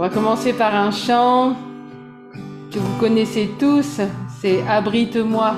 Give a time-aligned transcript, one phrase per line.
[0.00, 1.54] On va commencer par un chant
[2.72, 4.00] que vous connaissez tous,
[4.40, 5.52] c'est Abrite-moi.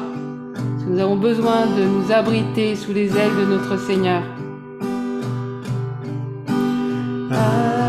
[0.84, 4.24] Nous avons besoin de nous abriter sous les ailes de notre Seigneur.
[7.30, 7.81] Seigneur,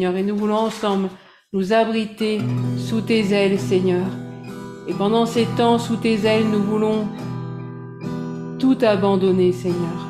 [0.00, 1.10] Et nous voulons ensemble
[1.52, 2.40] nous abriter
[2.78, 4.06] sous tes ailes, Seigneur.
[4.88, 7.06] Et pendant ces temps, sous tes ailes, nous voulons
[8.58, 10.08] tout abandonner, Seigneur.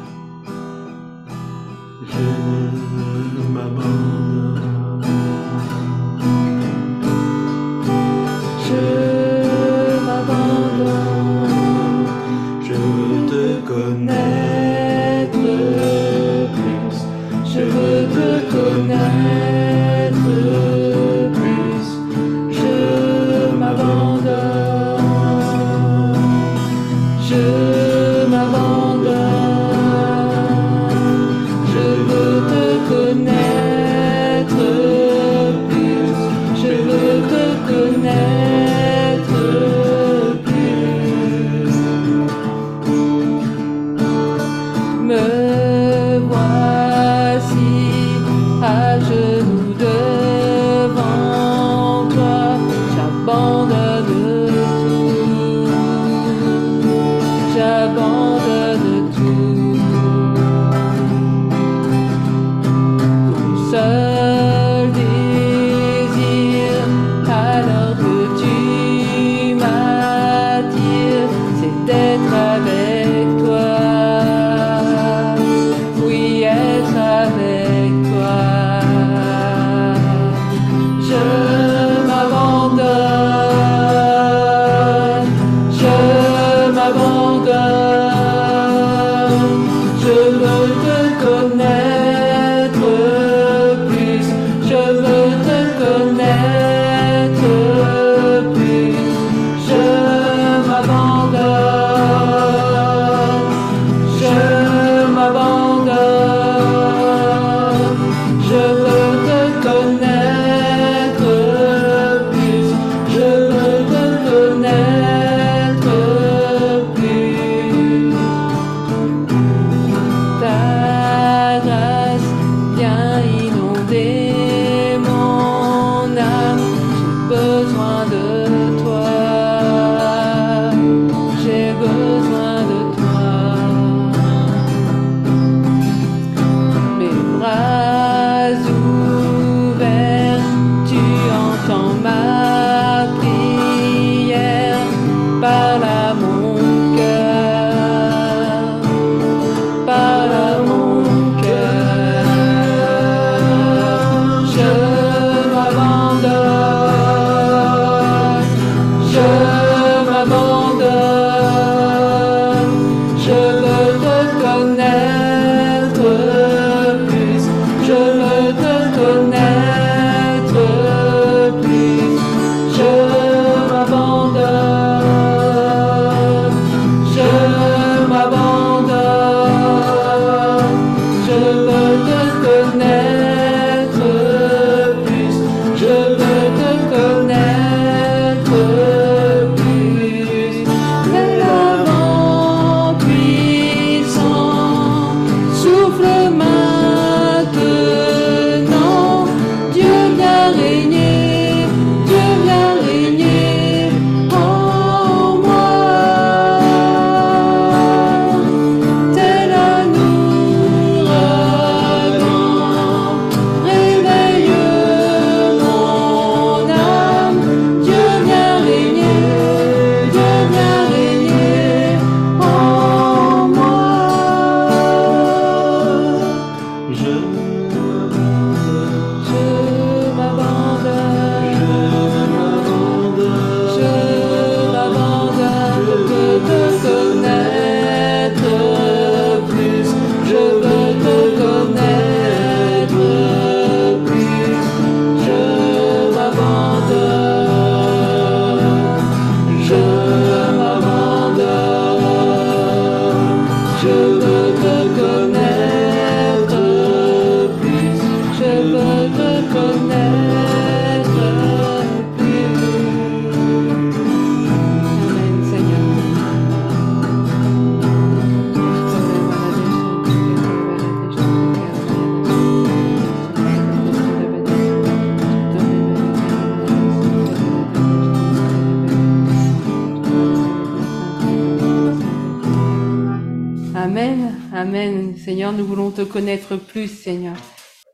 [286.04, 287.36] Connaître plus, Seigneur.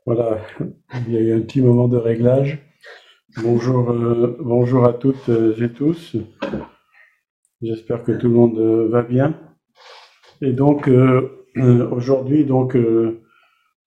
[0.05, 0.39] Voilà,
[1.07, 2.59] il y a eu un petit moment de réglage.
[3.43, 6.15] Bonjour, euh, bonjour à toutes et tous.
[7.61, 9.39] J'espère que tout le monde euh, va bien.
[10.41, 11.45] Et donc euh,
[11.91, 12.75] aujourd'hui, donc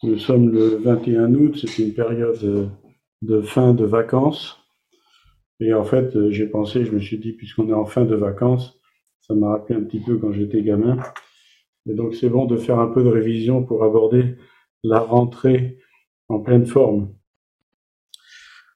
[0.02, 1.64] nous sommes le 21 août.
[1.66, 2.70] C'est une période
[3.22, 4.58] de fin de vacances.
[5.58, 8.78] Et en fait, j'ai pensé, je me suis dit, puisqu'on est en fin de vacances,
[9.20, 10.98] ça m'a rappelé un petit peu quand j'étais gamin.
[11.88, 14.36] Et donc c'est bon de faire un peu de révision pour aborder
[14.82, 15.78] la rentrée
[16.28, 17.12] en pleine forme.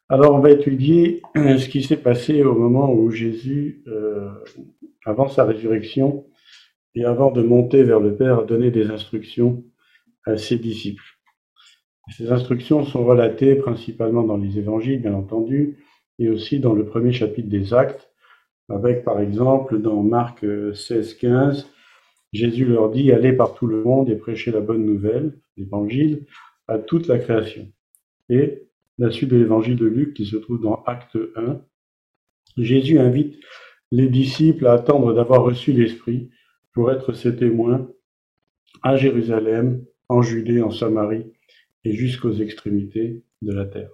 [0.08, 4.30] Alors, on va étudier euh, ce qui s'est passé au moment où Jésus, euh,
[5.04, 6.26] avant sa résurrection
[6.94, 9.64] et avant de monter vers le Père, a donné des instructions
[10.24, 11.02] à ses disciples.
[12.16, 15.76] Ces instructions sont relatées principalement dans les évangiles, bien entendu,
[16.20, 18.12] et aussi dans le premier chapitre des Actes,
[18.68, 21.68] avec par exemple dans Marc 16, 15,
[22.32, 26.26] Jésus leur dit Allez par tout le monde et prêchez la bonne nouvelle, l'évangile,
[26.68, 27.70] à toute la création.
[28.28, 28.64] Et
[28.98, 31.60] la suite de l'évangile de Luc qui se trouve dans Acte 1,
[32.56, 33.38] Jésus invite
[33.92, 36.30] les disciples à attendre d'avoir reçu l'Esprit
[36.72, 37.88] pour être ses témoins
[38.82, 41.32] à Jérusalem, en Judée, en Samarie
[41.84, 43.90] et jusqu'aux extrémités de la terre.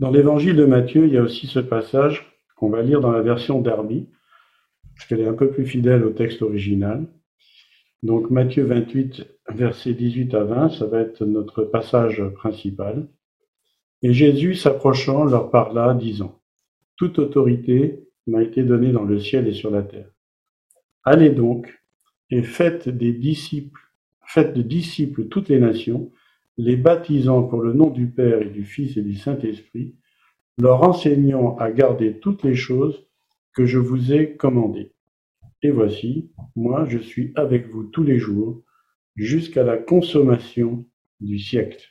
[0.00, 3.22] Dans l'évangile de Matthieu, il y a aussi ce passage qu'on va lire dans la
[3.22, 4.08] version d'Arby,
[4.98, 7.06] parce qu'elle est un peu plus fidèle au texte original.
[8.02, 13.06] Donc Matthieu 28, versets 18 à 20, ça va être notre passage principal.
[14.02, 16.40] Et Jésus, s'approchant, leur parla, disant,
[16.96, 20.10] Toute autorité m'a été donnée dans le ciel et sur la terre.
[21.04, 21.80] Allez donc,
[22.30, 23.80] et faites des disciples,
[24.26, 26.10] faites de disciples toutes les nations,
[26.56, 29.94] les baptisant pour le nom du Père et du Fils et du Saint-Esprit,
[30.60, 33.07] leur enseignant à garder toutes les choses
[33.66, 34.92] je vous ai commandées.
[35.62, 38.62] Et voici, moi je suis avec vous tous les jours
[39.16, 40.86] jusqu'à la consommation
[41.20, 41.84] du siècle.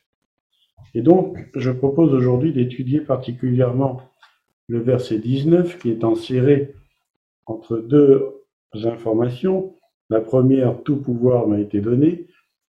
[0.94, 4.02] Et donc, je propose aujourd'hui d'étudier particulièrement
[4.68, 6.74] le verset 19 qui est enserré
[7.46, 8.34] entre deux
[8.74, 9.76] informations.
[10.10, 12.28] La première, tout pouvoir m'a été donné,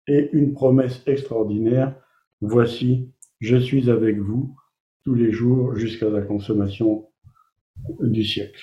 [0.08, 1.96] et une promesse extraordinaire,
[2.42, 4.56] voici, je suis avec vous
[5.04, 7.08] tous les jours jusqu'à la consommation
[8.00, 8.62] du siècle.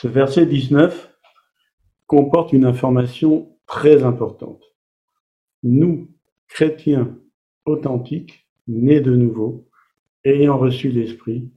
[0.00, 1.12] Ce verset 19
[2.06, 4.62] comporte une information très importante.
[5.64, 6.08] Nous,
[6.46, 7.18] chrétiens
[7.64, 9.66] authentiques, nés de nouveau,
[10.24, 11.50] ayant reçu l'Esprit,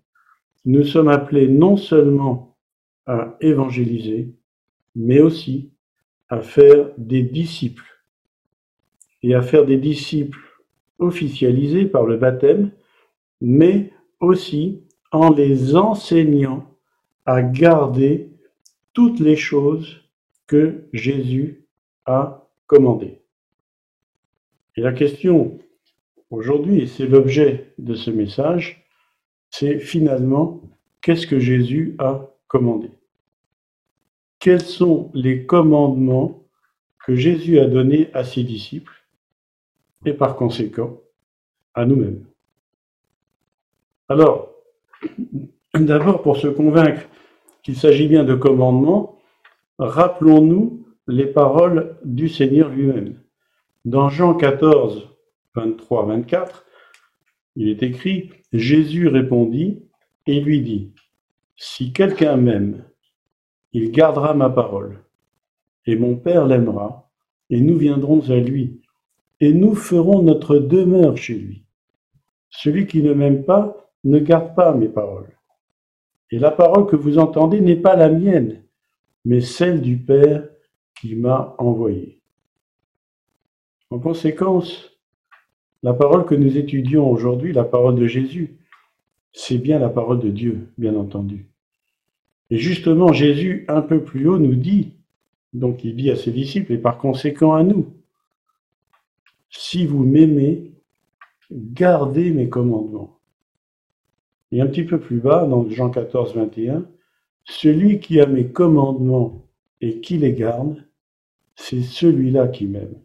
[0.66, 2.58] nous sommes appelés non seulement
[3.06, 4.34] à évangéliser,
[4.96, 5.70] mais aussi
[6.28, 8.02] à faire des disciples.
[9.22, 10.42] Et à faire des disciples
[10.98, 12.72] officialisés par le baptême,
[13.40, 14.82] mais aussi
[15.12, 16.76] en les enseignant
[17.28, 18.31] à garder
[18.94, 20.02] toutes les choses
[20.48, 21.66] que Jésus
[22.06, 23.22] a commandées.
[24.76, 25.60] Et la question
[26.30, 28.86] aujourd'hui, c'est l'objet de ce message,
[29.50, 30.62] c'est finalement
[31.02, 32.90] qu'est-ce que Jésus a commandé?
[34.40, 36.44] Quels sont les commandements
[37.06, 39.06] que Jésus a donnés à ses disciples
[40.06, 41.02] et par conséquent
[41.74, 42.26] à nous-mêmes?
[44.10, 44.54] Alors,
[45.74, 47.08] d'abord pour se convaincre
[47.64, 49.20] qu'il s'agit bien de commandements,
[49.78, 53.20] rappelons-nous les paroles du Seigneur lui-même.
[53.86, 55.10] Dans Jean 14,
[55.56, 56.66] 23, 24,
[57.56, 59.84] il est écrit, Jésus répondit
[60.28, 60.92] et lui dit,
[61.56, 62.86] Si quelqu'un m'aime,
[63.74, 65.00] il gardera ma parole,
[65.86, 67.10] et mon Père l'aimera,
[67.50, 68.82] et nous viendrons à lui,
[69.40, 71.66] et nous ferons notre demeure chez lui.
[72.50, 75.36] Celui qui ne m'aime pas ne garde pas mes paroles.
[76.32, 78.64] Et la parole que vous entendez n'est pas la mienne,
[79.26, 80.48] mais celle du Père
[80.96, 82.22] qui m'a envoyé.
[83.90, 84.98] En conséquence,
[85.84, 88.58] la parole que nous étudions aujourd'hui, la parole de Jésus,
[89.34, 91.48] c'est bien la parole de Dieu, bien entendu.
[92.50, 94.94] Et justement, Jésus, un peu plus haut, nous dit,
[95.54, 97.94] donc il dit à ses disciples et par conséquent à nous,
[99.50, 100.72] si vous m'aimez,
[101.52, 103.21] gardez mes commandements.
[104.52, 106.86] Et un petit peu plus bas, dans Jean 14, 21,
[107.46, 109.48] celui qui a mes commandements
[109.80, 110.84] et qui les garde,
[111.56, 112.96] c'est celui-là qui m'aime.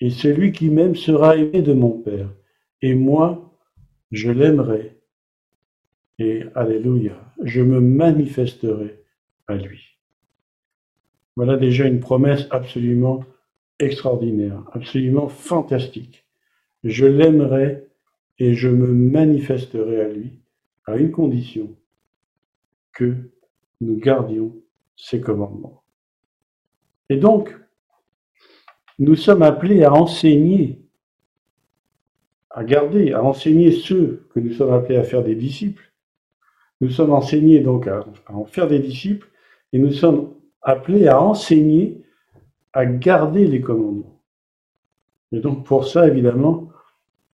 [0.00, 2.30] Et celui qui m'aime sera aimé de mon Père.
[2.82, 3.54] Et moi,
[4.12, 4.98] je l'aimerai.
[6.18, 9.02] Et Alléluia, je me manifesterai
[9.46, 9.98] à lui.
[11.36, 13.24] Voilà déjà une promesse absolument
[13.78, 16.26] extraordinaire, absolument fantastique.
[16.84, 17.86] Je l'aimerai
[18.38, 20.40] et je me manifesterai à lui
[20.88, 21.76] à une condition
[22.94, 23.14] que
[23.82, 24.56] nous gardions
[24.96, 25.82] ses commandements.
[27.10, 27.54] Et donc,
[28.98, 30.80] nous sommes appelés à enseigner,
[32.50, 35.92] à garder, à enseigner ceux que nous sommes appelés à faire des disciples.
[36.80, 39.28] Nous sommes enseignés donc à, en faire des disciples
[39.74, 42.02] et nous sommes appelés à enseigner,
[42.72, 44.22] à garder les commandements.
[45.32, 46.70] Et donc pour ça, évidemment,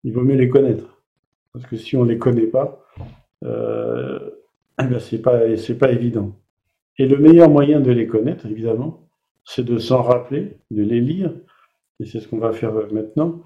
[0.03, 1.01] il vaut mieux les connaître.
[1.53, 2.85] Parce que si on ne les connaît pas,
[3.45, 4.31] euh,
[4.79, 6.37] ben c'est pas, c'est pas évident.
[6.99, 9.09] Et le meilleur moyen de les connaître, évidemment,
[9.45, 11.33] c'est de s'en rappeler, de les lire,
[12.01, 13.43] et c'est ce qu'on va faire maintenant,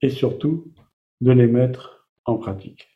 [0.00, 0.72] et surtout
[1.20, 2.88] de les mettre en pratique.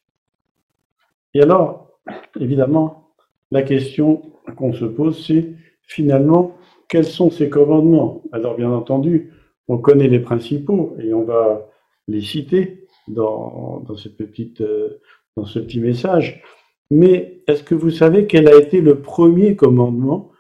[1.35, 1.99] Et alors,
[2.41, 3.11] évidemment,
[3.51, 4.23] la question
[4.57, 6.57] qu'on se pose, c'est finalement,
[6.89, 8.23] quels sont ces commandements?
[8.33, 9.33] Alors, bien entendu,
[9.69, 11.69] on connaît les principaux et on va
[12.09, 15.01] les citer dans, cette petite, euh,
[15.37, 16.43] dans ce petit message.
[16.91, 20.31] Mais est-ce que vous savez quel a été le premier commandement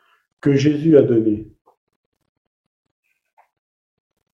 [0.40, 1.48] que Jésus a donné?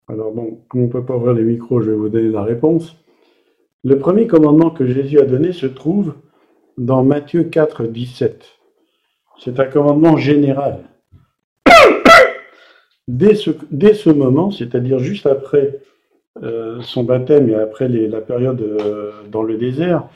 [0.07, 2.43] Alors, donc, comme on ne peut pas ouvrir les micros, je vais vous donner la
[2.43, 2.97] réponse.
[3.83, 6.15] Le premier commandement que Jésus a donné se trouve
[6.77, 8.45] dans Matthieu 4, 17.
[9.39, 10.79] C'est un commandement général.
[13.07, 15.79] Dès ce, dès ce moment, c'est-à-dire juste après
[16.43, 20.07] euh, son baptême et après la période euh, dans le désert,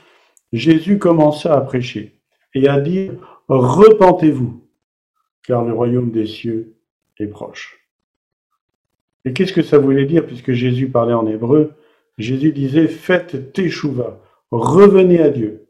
[0.56, 2.22] Jésus commença à prêcher
[2.54, 3.14] et à dire
[3.50, 4.64] Repentez-vous,
[5.44, 6.78] car le royaume des cieux
[7.20, 7.86] est proche.
[9.26, 11.74] Et qu'est-ce que ça voulait dire puisque Jésus parlait en hébreu?
[12.18, 15.68] Jésus disait Faites teshuva, revenez à Dieu.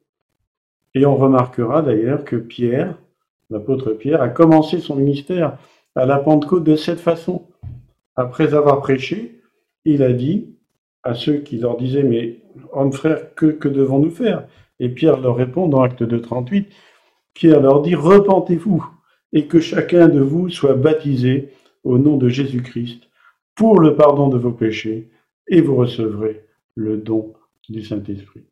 [0.94, 2.96] Et on remarquera d'ailleurs que Pierre,
[3.50, 5.58] l'apôtre Pierre, a commencé son ministère
[5.96, 7.48] à la Pentecôte de cette façon,
[8.15, 9.42] après avoir prêché,
[9.84, 10.56] il a dit
[11.01, 14.48] à ceux qui leur disaient, mais hommes frères, que, que devons-nous faire?
[14.79, 16.72] Et Pierre leur répond dans Acte 2, 38,
[17.34, 18.86] Pierre leur dit, repentez-vous
[19.34, 21.50] et que chacun de vous soit baptisé
[21.84, 23.10] au nom de Jésus-Christ
[23.55, 25.10] pour le pardon de vos péchés,
[25.48, 27.34] et vous recevrez le don
[27.70, 28.44] du Saint-Esprit.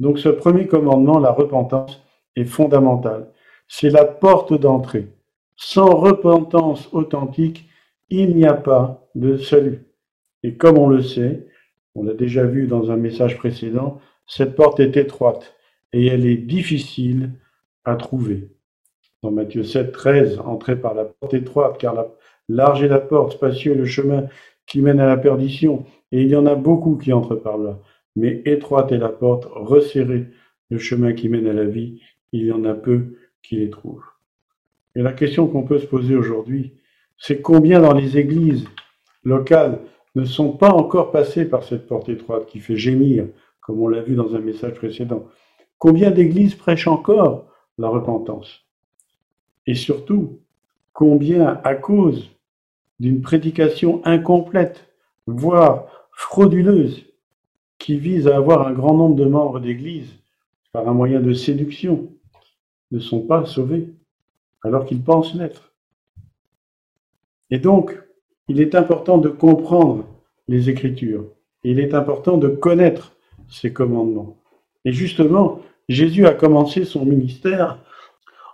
[0.00, 2.02] Donc ce premier commandement, la repentance,
[2.36, 3.30] est fondamental.
[3.68, 5.08] C'est la porte d'entrée.
[5.56, 7.68] Sans repentance authentique,
[8.10, 9.86] il n'y a pas de salut.
[10.42, 11.46] Et comme on le sait,
[11.94, 14.00] on l'a déjà vu dans un message précédent,
[14.34, 15.54] cette porte est étroite
[15.92, 17.32] et elle est difficile
[17.84, 18.48] à trouver.
[19.22, 22.08] Dans Matthieu 7, 13, entrez par la porte étroite, car la,
[22.48, 24.24] large est la porte, spacieux le chemin
[24.66, 27.78] qui mène à la perdition, et il y en a beaucoup qui entrent par là.
[28.16, 30.28] Mais étroite est la porte, resserrée
[30.70, 32.00] le chemin qui mène à la vie,
[32.32, 34.06] il y en a peu qui les trouvent.
[34.96, 36.72] Et la question qu'on peut se poser aujourd'hui,
[37.18, 38.64] c'est combien dans les églises
[39.24, 39.80] locales
[40.14, 43.26] ne sont pas encore passés par cette porte étroite qui fait gémir,
[43.62, 45.26] comme on l'a vu dans un message précédent.
[45.78, 47.46] Combien d'églises prêchent encore
[47.78, 48.66] la repentance?
[49.66, 50.40] Et surtout,
[50.92, 52.30] combien à cause
[53.00, 54.92] d'une prédication incomplète,
[55.26, 57.04] voire frauduleuse,
[57.78, 60.12] qui vise à avoir un grand nombre de membres d'Église
[60.72, 62.12] par un moyen de séduction,
[62.90, 63.88] ne sont pas sauvés,
[64.62, 65.72] alors qu'ils pensent l'être.
[67.50, 68.00] Et donc,
[68.48, 70.06] il est important de comprendre
[70.48, 71.26] les Écritures,
[71.64, 73.16] il est important de connaître
[73.52, 74.36] ces commandements.
[74.84, 77.78] Et justement, Jésus a commencé son ministère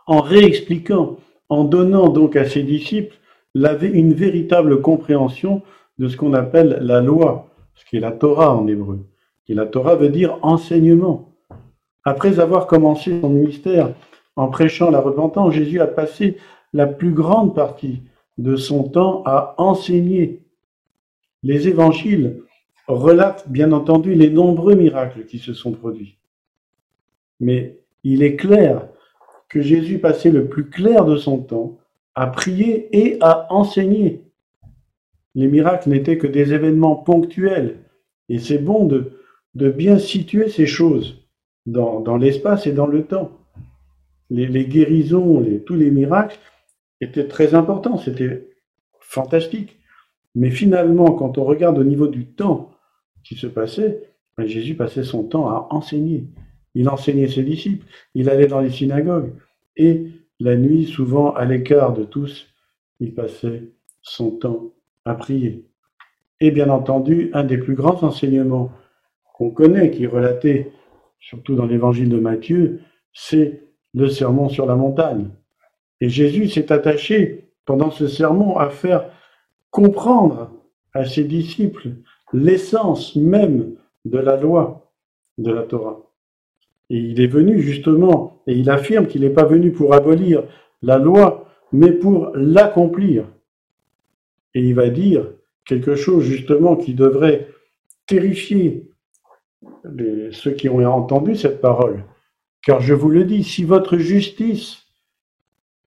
[0.06, 1.16] en réexpliquant,
[1.48, 3.16] en donnant donc à ses disciples
[3.54, 5.62] une véritable compréhension
[5.98, 9.06] de ce qu'on appelle la loi, ce qui est la Torah en hébreu.
[9.48, 11.34] Et la Torah veut dire enseignement.
[12.04, 13.94] Après avoir commencé son ministère
[14.36, 16.36] en prêchant la repentance, Jésus a passé
[16.72, 18.02] la plus grande partie
[18.36, 20.42] de son temps à enseigner.
[21.42, 22.42] Les évangiles
[22.88, 26.18] relatent bien entendu les nombreux miracles qui se sont produits.
[27.40, 28.88] Mais il est clair
[29.48, 31.78] que Jésus passait le plus clair de son temps
[32.14, 34.24] à prier et à enseigner.
[35.34, 37.76] Les miracles n'étaient que des événements ponctuels,
[38.28, 39.12] et c'est bon de,
[39.54, 41.28] de bien situer ces choses
[41.66, 43.32] dans, l'espace et dans le temps.
[44.30, 46.38] Les, guérisons, tous les miracles
[47.00, 48.48] étaient très importants, c'était
[49.00, 49.78] fantastique.
[50.34, 52.72] Mais finalement, quand on regarde au niveau du temps
[53.36, 54.02] se passait,
[54.46, 56.26] Jésus passait son temps à enseigner.
[56.74, 59.32] Il enseignait ses disciples, il allait dans les synagogues,
[59.76, 60.06] et
[60.40, 62.46] la nuit, souvent à l'écart de tous,
[63.00, 63.64] il passait
[64.02, 64.72] son temps
[65.04, 65.66] à prier.
[66.40, 68.70] Et bien entendu, un des plus grands enseignements
[69.34, 70.70] qu'on connaît, qui est relaté
[71.20, 72.80] surtout dans l'évangile de Matthieu,
[73.12, 73.64] c'est
[73.94, 75.30] le sermon sur la montagne.
[76.00, 79.10] Et Jésus s'est attaché pendant ce sermon à faire
[79.70, 80.52] comprendre
[80.94, 81.90] à ses disciples
[82.32, 84.90] l'essence même de la loi
[85.38, 86.00] de la Torah.
[86.90, 90.44] Et il est venu justement, et il affirme qu'il n'est pas venu pour abolir
[90.82, 93.26] la loi, mais pour l'accomplir.
[94.54, 95.30] Et il va dire
[95.66, 97.48] quelque chose justement qui devrait
[98.06, 98.90] terrifier
[100.32, 102.04] ceux qui ont entendu cette parole.
[102.62, 104.86] Car je vous le dis, si votre justice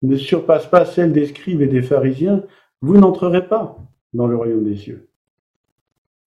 [0.03, 2.43] ne surpasse pas celle des scribes et des pharisiens,
[2.81, 3.77] vous n'entrerez pas
[4.13, 5.07] dans le royaume des cieux.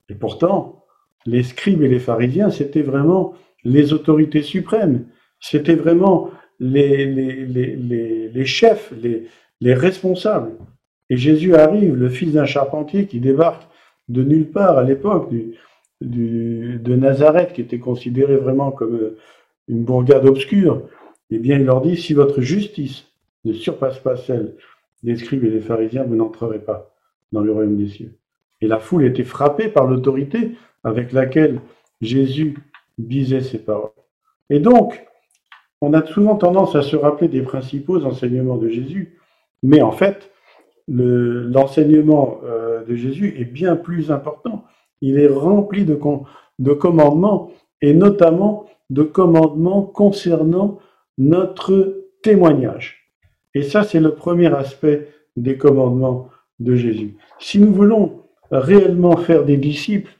[0.08, 0.84] Et pourtant,
[1.26, 5.06] les scribes et les pharisiens, c'était vraiment les autorités suprêmes,
[5.40, 10.52] c'était vraiment les, chefs, les, responsables.
[11.10, 13.66] Et Jésus arrive, le fils d'un charpentier qui débarque
[14.08, 15.30] de nulle part à l'époque
[16.00, 19.14] de Nazareth, qui était considéré vraiment comme
[19.68, 20.82] une bourgade obscure.
[21.30, 23.06] Eh bien, il leur dit, si votre justice
[23.44, 24.54] ne surpasse pas celle
[25.02, 26.94] des scribes et des pharisiens, vous n'entrerez pas
[27.32, 28.14] dans le royaume des cieux.
[28.60, 31.60] Et la foule était frappée par l'autorité avec laquelle
[32.00, 32.58] Jésus
[32.98, 33.90] disait ces paroles.
[34.50, 35.04] Et donc,
[35.80, 39.18] on a souvent tendance à se rappeler des principaux enseignements de Jésus,
[39.62, 40.30] mais en fait,
[40.88, 44.64] l'enseignement euh, de Jésus est bien plus important.
[45.00, 45.98] Il est rempli de,
[46.58, 50.78] de commandements, et notamment de commandements concernant
[51.18, 53.10] notre témoignage.
[53.54, 56.28] Et ça, c'est le premier aspect des commandements
[56.60, 57.16] de Jésus.
[57.38, 58.23] Si nous voulons
[58.60, 60.12] réellement faire des disciples,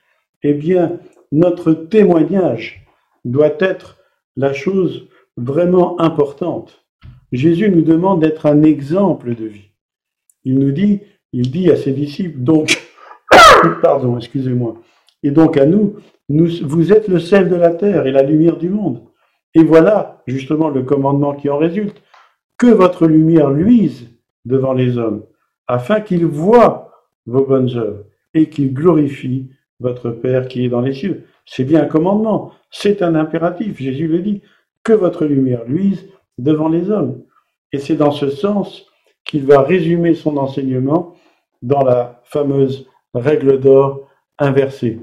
[0.42, 0.98] eh bien,
[1.32, 2.86] notre témoignage
[3.24, 3.98] doit être
[4.36, 6.84] la chose vraiment importante.
[7.32, 9.70] Jésus nous demande d'être un exemple de vie.
[10.44, 11.00] Il nous dit,
[11.32, 12.80] il dit à ses disciples, donc,
[13.82, 14.76] pardon, excusez-moi,
[15.22, 15.96] et donc à nous,
[16.28, 19.02] vous êtes le sel de la terre et la lumière du monde.
[19.54, 22.02] Et voilà justement le commandement qui en résulte,
[22.58, 24.10] que votre lumière luise
[24.44, 25.24] devant les hommes,
[25.66, 26.92] afin qu'ils voient
[27.26, 31.24] vos bonnes œuvres et qu'il glorifie votre Père qui est dans les cieux.
[31.46, 34.42] C'est bien un commandement, c'est un impératif, Jésus le dit,
[34.82, 36.06] que votre lumière luise
[36.38, 37.22] devant les hommes.
[37.72, 38.86] Et c'est dans ce sens
[39.24, 41.14] qu'il va résumer son enseignement
[41.62, 45.00] dans la fameuse règle d'or inversée.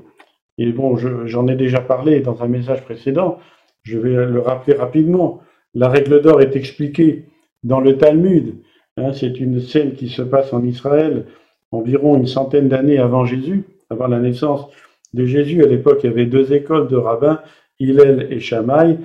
[0.57, 3.39] Et bon, j'en ai déjà parlé dans un message précédent,
[3.83, 5.41] je vais le rappeler rapidement.
[5.73, 7.25] La règle d'or est expliquée
[7.63, 8.61] dans le Talmud.
[8.97, 11.25] Hein, c'est une scène qui se passe en Israël
[11.71, 14.67] environ une centaine d'années avant Jésus, avant la naissance
[15.13, 15.63] de Jésus.
[15.63, 17.39] À l'époque, il y avait deux écoles de rabbins,
[17.79, 18.97] Hillel et Shammai.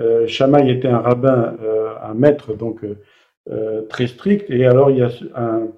[0.00, 2.84] Euh, Shammai était un rabbin, euh, un maître donc
[3.50, 5.68] euh, très strict, et alors il y a un,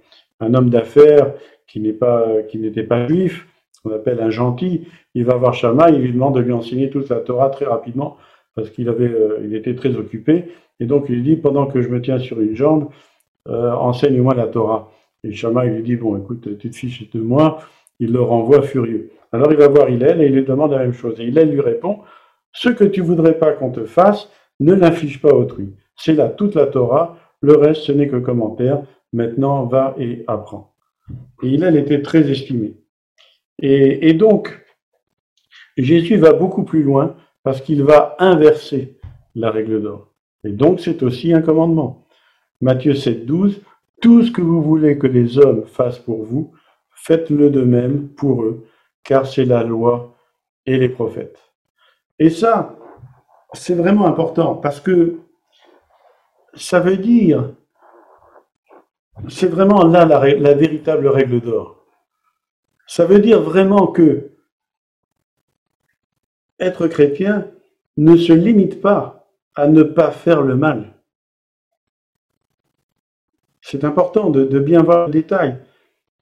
[0.41, 1.35] un homme d'affaires
[1.67, 3.47] qui n'est pas qui n'était pas juif,
[3.83, 4.89] qu'on appelle un gentil.
[5.15, 8.17] Il va voir Shammai, il lui demande de lui enseigner toute la Torah très rapidement
[8.55, 9.13] parce qu'il avait,
[9.45, 10.47] il était très occupé,
[10.81, 12.89] et donc il dit pendant que je me tiens sur une jambe,
[13.47, 14.91] enseigne-moi la Torah.
[15.25, 17.61] Et Shammai lui dit bon, écoute, tu te fiches de moi.
[18.01, 19.11] Il le renvoie furieux.
[19.33, 21.19] Alors il va voir Hillel et il lui demande la même chose.
[21.21, 22.01] Et Hillel lui répond
[22.53, 24.29] Ce que tu voudrais pas qu'on te fasse,
[24.61, 25.75] ne l'inflige pas autrui.
[25.97, 28.83] C'est là toute la Torah, le reste ce n'est que commentaire.
[29.13, 30.75] Maintenant, va et apprends.
[31.43, 32.75] Et Hillel était très estimé.
[33.61, 34.65] Et, donc,
[35.77, 38.99] Jésus va beaucoup plus loin parce qu'il va inverser
[39.35, 40.13] la règle d'or.
[40.45, 42.07] Et donc, c'est aussi un commandement.
[42.61, 43.61] Matthieu 7, 12,
[44.01, 46.53] Tout ce que vous voulez que les hommes fassent pour vous,
[46.91, 48.65] faites-le de même pour eux,
[49.03, 50.15] car c'est la loi
[50.67, 51.39] et les prophètes.
[52.19, 52.77] Et ça,
[53.53, 55.21] c'est vraiment important parce que
[56.55, 57.55] ça veut dire,
[59.29, 61.87] c'est vraiment là la, véritable règle d'or.
[62.87, 64.33] Ça veut dire vraiment que
[66.59, 67.51] être chrétien
[67.97, 70.98] ne se limite pas à ne pas faire le mal.
[73.71, 75.57] C'est important de, bien voir le détail.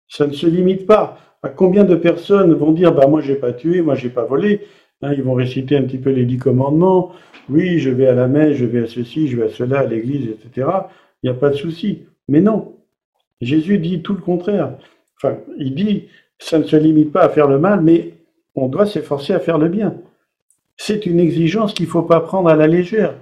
[0.09, 3.53] Ça ne se limite pas à combien de personnes vont dire bah moi j'ai pas
[3.53, 4.63] tué, moi j'ai pas volé.
[5.01, 7.13] Hein, ils vont réciter un petit peu les dix commandements.
[7.49, 9.87] Oui, je vais à la messe, je vais à ceci, je vais à cela, à
[9.87, 10.69] l'église, etc.
[11.23, 12.03] Il n'y a pas de souci.
[12.27, 12.75] Mais non.
[13.41, 14.73] Jésus dit tout le contraire.
[15.17, 16.09] Enfin, il dit
[16.41, 18.15] ça ne se limite pas à faire le mal, mais
[18.57, 19.95] on doit s'efforcer à faire le bien.
[20.77, 23.15] C'est une exigence qu'il ne faut pas prendre à la légère.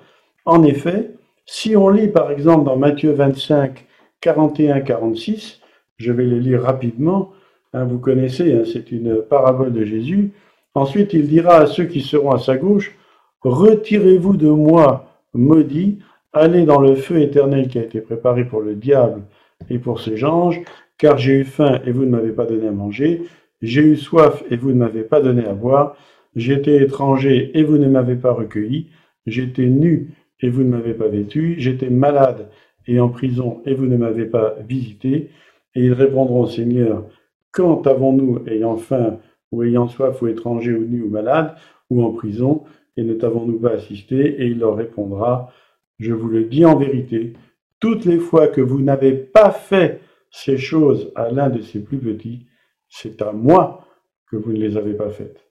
[0.47, 1.11] En effet,
[1.45, 3.85] si on lit par exemple dans Matthieu 25,
[4.25, 5.61] 41, 46,
[5.99, 7.33] je vais les lire rapidement.
[7.75, 10.33] Hein, vous connaissez, hein, c'est une parabole de Jésus.
[10.75, 12.97] Ensuite, il dira à ceux qui seront à sa gauche,
[13.43, 15.99] Retirez-vous de moi, maudit,
[16.33, 19.25] allez dans le feu éternel qui a été préparé pour le diable
[19.69, 20.63] et pour ses anges,
[20.97, 23.25] car j'ai eu faim et vous ne m'avez pas donné à manger,
[23.61, 25.95] j'ai eu soif et vous ne m'avez pas donné à boire,
[26.35, 28.89] j'étais étranger et vous ne m'avez pas recueilli,
[29.27, 32.49] j'étais nu et vous ne m'avez pas vêtu, j'étais malade
[32.87, 35.31] et en prison et vous ne m'avez pas visité,
[35.75, 37.05] et ils répondront, Seigneur,
[37.51, 39.19] quand avons-nous, ayant faim,
[39.53, 41.55] ou ayant soif, ou étranger, ou nu, ou malade,
[41.91, 42.65] ou en prison,
[42.97, 44.43] et ne t'avons-nous pas assisté?
[44.43, 45.53] Et il leur répondra,
[45.99, 47.35] Je vous le dis en vérité,
[47.81, 51.99] toutes les fois que vous n'avez pas fait ces choses à l'un de ces plus
[51.99, 52.47] petits,
[52.89, 53.87] c'est à moi
[54.29, 55.49] que vous ne les avez pas faites.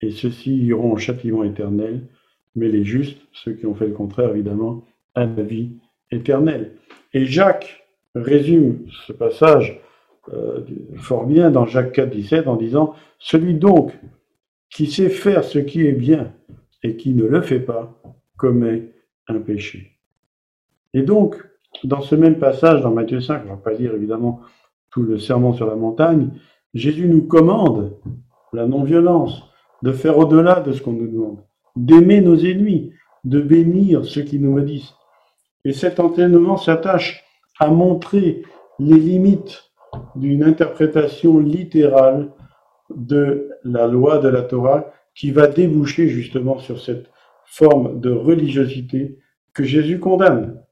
[0.00, 2.06] Et ceux-ci iront au châtiment éternel,
[2.54, 5.72] mais les justes, ceux qui ont fait le contraire évidemment, à la vie
[6.12, 9.80] Et Jacques résume ce passage
[10.32, 10.60] euh,
[10.96, 13.98] fort bien dans Jacques 4, 17 en disant Celui donc
[14.70, 16.32] qui sait faire ce qui est bien
[16.82, 18.00] et qui ne le fait pas
[18.36, 18.92] commet
[19.28, 19.98] un péché.
[20.94, 21.36] Et donc,
[21.84, 24.40] dans ce même passage, dans Matthieu 5, on ne va pas lire évidemment
[24.90, 26.30] tout le serment sur la montagne,
[26.74, 27.96] Jésus nous commande
[28.52, 29.44] la non-violence,
[29.82, 31.38] de faire au-delà de ce qu'on nous demande,
[31.76, 32.92] d'aimer nos ennemis,
[33.24, 34.94] de bénir ceux qui nous maudissent.
[35.64, 37.24] Et cet entraînement s'attache
[37.58, 38.42] à montrer
[38.78, 39.70] les limites
[40.16, 42.30] d'une interprétation littérale
[42.94, 47.10] de la loi de la Torah qui va déboucher justement sur cette
[47.44, 49.18] forme de religiosité
[49.52, 50.62] que Jésus condamne.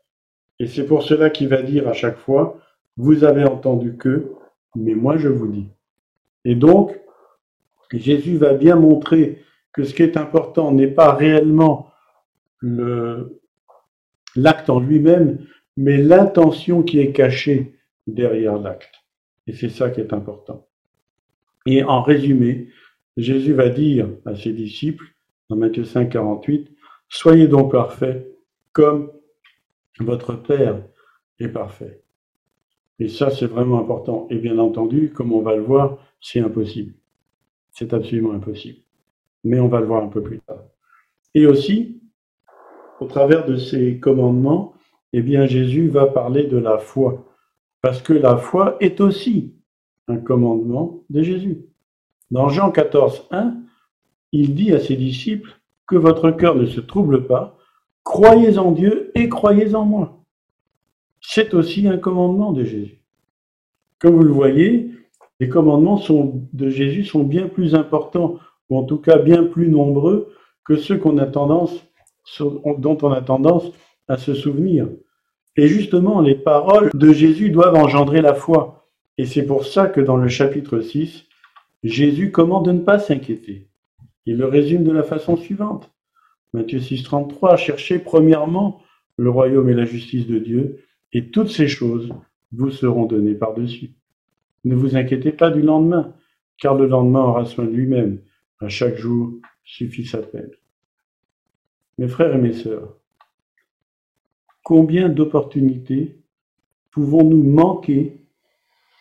[0.58, 2.58] Et c'est pour cela qu'il va dire à chaque fois,
[2.96, 4.32] vous avez entendu que,
[4.74, 5.68] mais moi je vous dis.
[6.44, 6.98] Et donc,
[7.92, 11.90] Jésus va bien montrer que ce qui est important n'est pas réellement
[14.36, 17.74] l'acte en lui-même, mais l'intention qui est cachée
[18.06, 18.94] derrière l'acte.
[19.46, 20.66] Et c'est ça qui est important.
[21.66, 22.68] Et en résumé,
[23.16, 25.04] Jésus va dire à ses disciples,
[25.48, 26.70] dans Matthieu 5, 48,
[27.08, 28.28] Soyez donc parfaits
[28.72, 29.10] comme
[29.98, 30.82] votre Père
[31.38, 32.02] est parfait.
[32.98, 34.26] Et ça, c'est vraiment important.
[34.30, 36.94] Et bien entendu, comme on va le voir, c'est impossible.
[37.70, 38.80] C'est absolument impossible.
[39.44, 40.64] Mais on va le voir un peu plus tard.
[41.34, 41.97] Et aussi,
[43.00, 44.74] au travers de ces commandements,
[45.12, 47.24] eh Jésus va parler de la foi.
[47.80, 49.54] Parce que la foi est aussi
[50.08, 51.64] un commandement de Jésus.
[52.30, 53.54] Dans Jean 14, 1,
[54.32, 57.56] il dit à ses disciples que votre cœur ne se trouble pas,
[58.04, 60.18] croyez en Dieu et croyez en moi.
[61.20, 63.00] C'est aussi un commandement de Jésus.
[63.98, 64.90] Comme vous le voyez,
[65.40, 66.00] les commandements
[66.52, 70.32] de Jésus sont bien plus importants, ou en tout cas bien plus nombreux,
[70.64, 71.87] que ceux qu'on a tendance,
[72.40, 73.70] dont on a tendance
[74.08, 74.88] à se souvenir.
[75.56, 78.88] Et justement, les paroles de Jésus doivent engendrer la foi.
[79.18, 81.24] Et c'est pour ça que dans le chapitre 6,
[81.82, 83.68] Jésus commande de ne pas s'inquiéter.
[84.26, 85.90] Il le résume de la façon suivante.
[86.52, 88.80] Matthieu 6, 33, cherchez premièrement
[89.16, 92.12] le royaume et la justice de Dieu, et toutes ces choses
[92.52, 93.90] vous seront données par-dessus.
[94.64, 96.14] Ne vous inquiétez pas du lendemain,
[96.58, 98.20] car le lendemain aura soin de lui-même.
[98.60, 99.32] À chaque jour
[99.64, 100.50] suffit sa peine.
[101.98, 102.94] Mes frères et mes sœurs,
[104.62, 106.20] combien d'opportunités
[106.92, 108.20] pouvons-nous manquer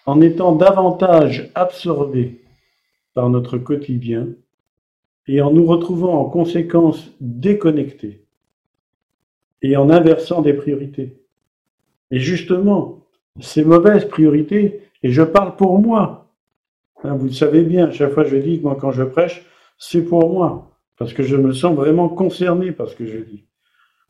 [0.07, 2.41] en étant davantage absorbés
[3.13, 4.29] par notre quotidien
[5.27, 8.25] et en nous retrouvant en conséquence déconnectés
[9.61, 11.21] et en inversant des priorités?
[12.09, 13.05] Et justement,
[13.39, 16.31] ces mauvaises priorités, et je parle pour moi,
[17.03, 19.45] hein, vous le savez bien, chaque fois je dis, moi quand je prêche,
[19.77, 23.45] c'est pour moi, parce que je me sens vraiment concerné par ce que je dis.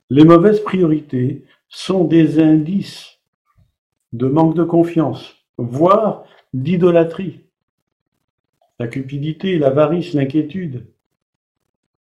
[0.10, 3.20] Les mauvaises priorités sont des indices
[4.14, 6.24] de manque de confiance, voire
[6.54, 7.42] d'idolâtrie.
[8.80, 10.86] La cupidité, l'avarice, l'inquiétude.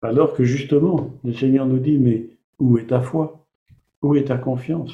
[0.02, 3.46] Alors que justement, le Seigneur nous dit, mais où est ta foi?
[4.02, 4.92] Où est ta confiance?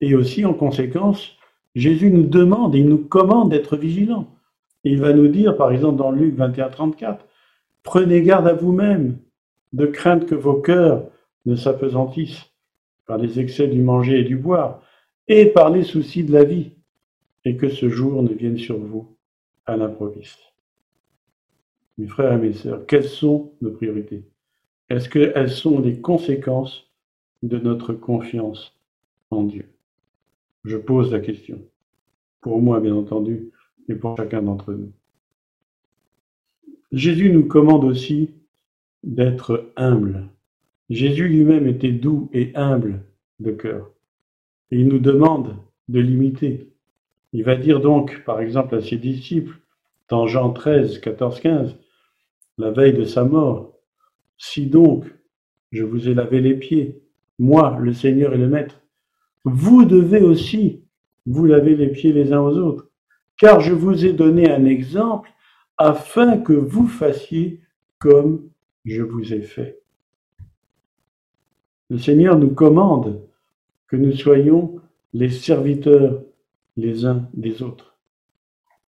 [0.00, 1.36] Et aussi, en conséquence,
[1.74, 4.28] Jésus nous demande il nous commande d'être vigilants.
[4.82, 7.26] il va nous dire, par exemple, dans Luc 21, 34,
[7.82, 9.18] Prenez garde à vous-même,
[9.72, 11.08] de crainte que vos cœurs
[11.46, 12.50] ne s'apesantissent
[13.06, 14.82] par les excès du manger et du boire,
[15.28, 16.72] et par les soucis de la vie,
[17.44, 19.16] et que ce jour ne vienne sur vous
[19.66, 20.40] à l'improviste.
[21.98, 24.24] Mes frères et mes sœurs, quelles sont nos priorités?
[24.88, 26.90] Est-ce qu'elles sont les conséquences
[27.42, 28.76] de notre confiance
[29.30, 29.68] en Dieu?
[30.64, 31.58] Je pose la question.
[32.40, 33.50] Pour moi, bien entendu,
[33.88, 34.92] et pour chacun d'entre nous.
[36.92, 38.30] Jésus nous commande aussi
[39.04, 40.28] d'être humble.
[40.88, 43.04] Jésus lui-même était doux et humble
[43.38, 43.90] de cœur.
[44.70, 45.56] Et il nous demande
[45.88, 46.68] de l'imiter.
[47.32, 49.56] Il va dire donc, par exemple, à ses disciples,
[50.08, 51.76] dans Jean 13, 14, 15,
[52.58, 53.72] la veille de sa mort,
[54.36, 55.04] Si donc
[55.70, 57.02] je vous ai lavé les pieds,
[57.38, 58.82] moi, le Seigneur et le Maître,
[59.44, 60.82] vous devez aussi
[61.26, 62.90] vous laver les pieds les uns aux autres,
[63.38, 65.30] car je vous ai donné un exemple
[65.80, 67.62] afin que vous fassiez
[67.98, 68.50] comme
[68.84, 69.80] je vous ai fait.
[71.88, 73.22] Le Seigneur nous commande
[73.88, 74.78] que nous soyons
[75.14, 76.22] les serviteurs
[76.76, 77.96] les uns des autres.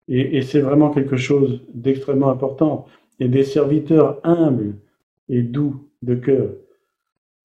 [0.08, 2.86] Et, c'est vraiment quelque chose d'extrêmement important.
[3.20, 4.76] Et des serviteurs humbles
[5.28, 6.50] et doux de cœur.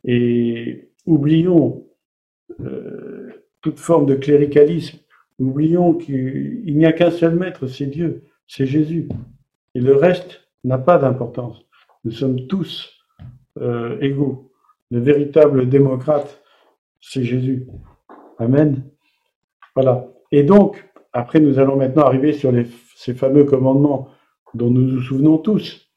[0.05, 1.85] Et oublions
[2.61, 3.29] euh,
[3.61, 4.99] toute forme de cléricalisme.
[5.37, 9.09] Oublions qu'il n'y a qu'un seul maître, c'est Dieu, c'est Jésus.
[9.75, 11.65] Et le reste n'a pas d'importance.
[12.03, 12.91] Nous sommes tous
[13.59, 14.51] euh, égaux.
[14.91, 16.41] Le véritable démocrate,
[17.01, 17.67] c'est Jésus.
[18.37, 18.83] Amen.
[19.75, 20.07] Voilà.
[20.31, 22.51] Et donc, après, nous allons maintenant arriver sur
[22.95, 24.09] ces fameux commandements
[24.53, 25.89] dont nous nous souvenons tous.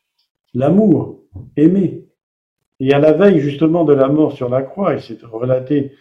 [0.55, 1.23] L'amour,
[1.57, 2.09] aimer.
[2.81, 5.93] Et à la veille justement de la mort sur la croix, et c'est relaté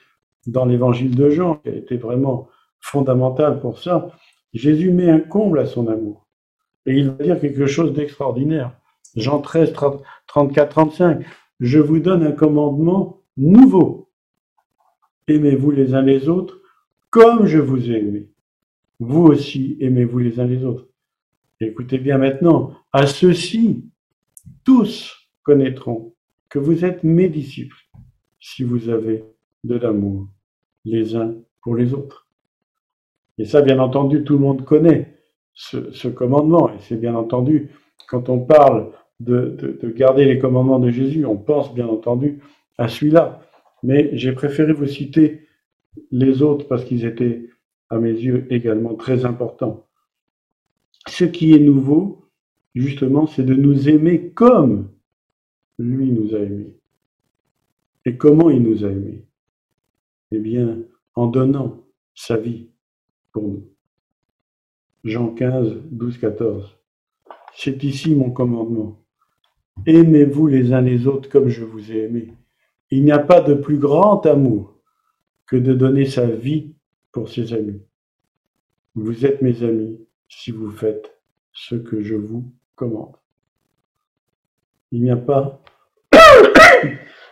[0.47, 4.09] dans l'évangile de Jean, qui a été vraiment fondamental pour ça,
[4.53, 6.24] Jésus met un comble à son amour.
[6.85, 8.77] Et il va dire quelque chose d'extraordinaire.
[9.15, 9.73] Jean 13,
[10.27, 11.25] 34, 35.
[11.59, 14.09] Je vous donne un commandement nouveau.
[15.27, 16.61] Aimez-vous les uns les autres
[17.09, 18.29] comme je vous ai aimé.
[18.99, 20.87] Vous aussi aimez-vous les uns les autres.
[21.61, 23.85] Écoutez bien maintenant, à ceux-ci,
[24.65, 26.13] tous connaîtront
[26.49, 27.77] que vous êtes mes disciples
[28.39, 29.23] si vous avez
[29.63, 30.27] de l'amour
[30.83, 32.27] les uns pour les autres.
[33.37, 35.14] Et ça, bien entendu, tout le monde connaît
[35.55, 36.69] ce, commandement.
[36.69, 37.69] Et c'est bien entendu,
[38.07, 42.39] quand on parle de, de, garder les commandements de Jésus, on pense bien entendu
[42.77, 43.41] à celui-là.
[43.81, 45.47] Mais j'ai préféré vous citer
[46.11, 47.49] les autres parce qu'ils étaient,
[47.89, 49.87] à mes yeux, également très importants.
[51.07, 52.29] Ce qui est nouveau,
[52.73, 54.89] justement, c'est de nous aimer comme
[55.77, 56.75] lui nous a aimés.
[58.05, 59.25] Et comment il nous a aimés?
[60.31, 60.79] Eh bien,
[61.15, 62.69] en donnant sa vie
[63.31, 63.74] pour nous.
[65.05, 66.77] Jean 15, 12, 14.
[67.53, 69.05] C'est ici mon commandement.
[69.85, 72.33] Aimez-vous les uns les autres comme je vous ai aimé.
[72.89, 74.81] Il n'y a pas de plus grand amour
[75.45, 76.73] que de donner sa vie
[77.11, 77.83] pour ses amis.
[78.95, 81.15] Vous êtes mes amis si vous faites
[81.53, 83.15] ce que je vous commande.
[84.91, 85.61] Il n'y a pas,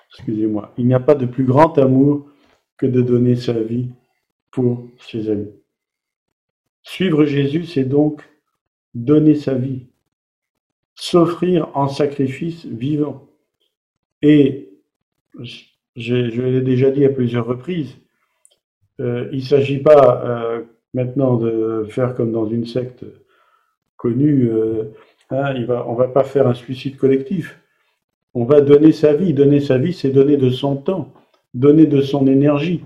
[0.10, 2.30] excusez-moi, il n'y a pas de plus grand amour
[2.78, 3.90] que de donner sa vie
[4.52, 5.63] pour ses amis.
[6.84, 8.22] Suivre Jésus, c'est donc
[8.94, 9.88] donner sa vie,
[10.96, 13.28] s'offrir en sacrifice vivant.
[14.22, 14.70] Et
[15.96, 17.98] je, l'ai déjà dit à plusieurs reprises,
[19.00, 20.62] euh, il ne s'agit pas euh,
[20.94, 23.04] maintenant de faire comme dans une secte
[23.98, 24.94] connue, euh,
[25.32, 25.56] hein,
[25.88, 27.60] on ne va pas faire un suicide collectif.
[28.34, 29.34] On va donner sa vie.
[29.34, 31.14] Donner sa vie, c'est donner de son temps,
[31.54, 32.84] donner de son énergie.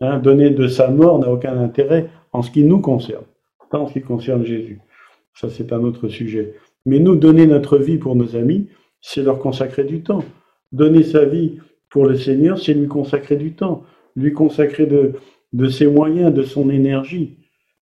[0.00, 3.24] Hein, donner de sa mort n'a aucun intérêt en ce qui nous concerne,
[3.86, 4.80] ce qui concerne Jésus.
[5.34, 6.54] Ça, c'est un autre sujet.
[6.84, 8.68] Mais nous, donner notre vie pour nos amis,
[9.00, 10.24] c'est leur consacrer du temps.
[10.72, 11.58] Donner sa vie
[11.90, 13.84] pour le Seigneur, c'est lui consacrer du temps,
[14.16, 15.12] lui consacrer de,
[15.52, 17.36] de ses moyens, de son énergie.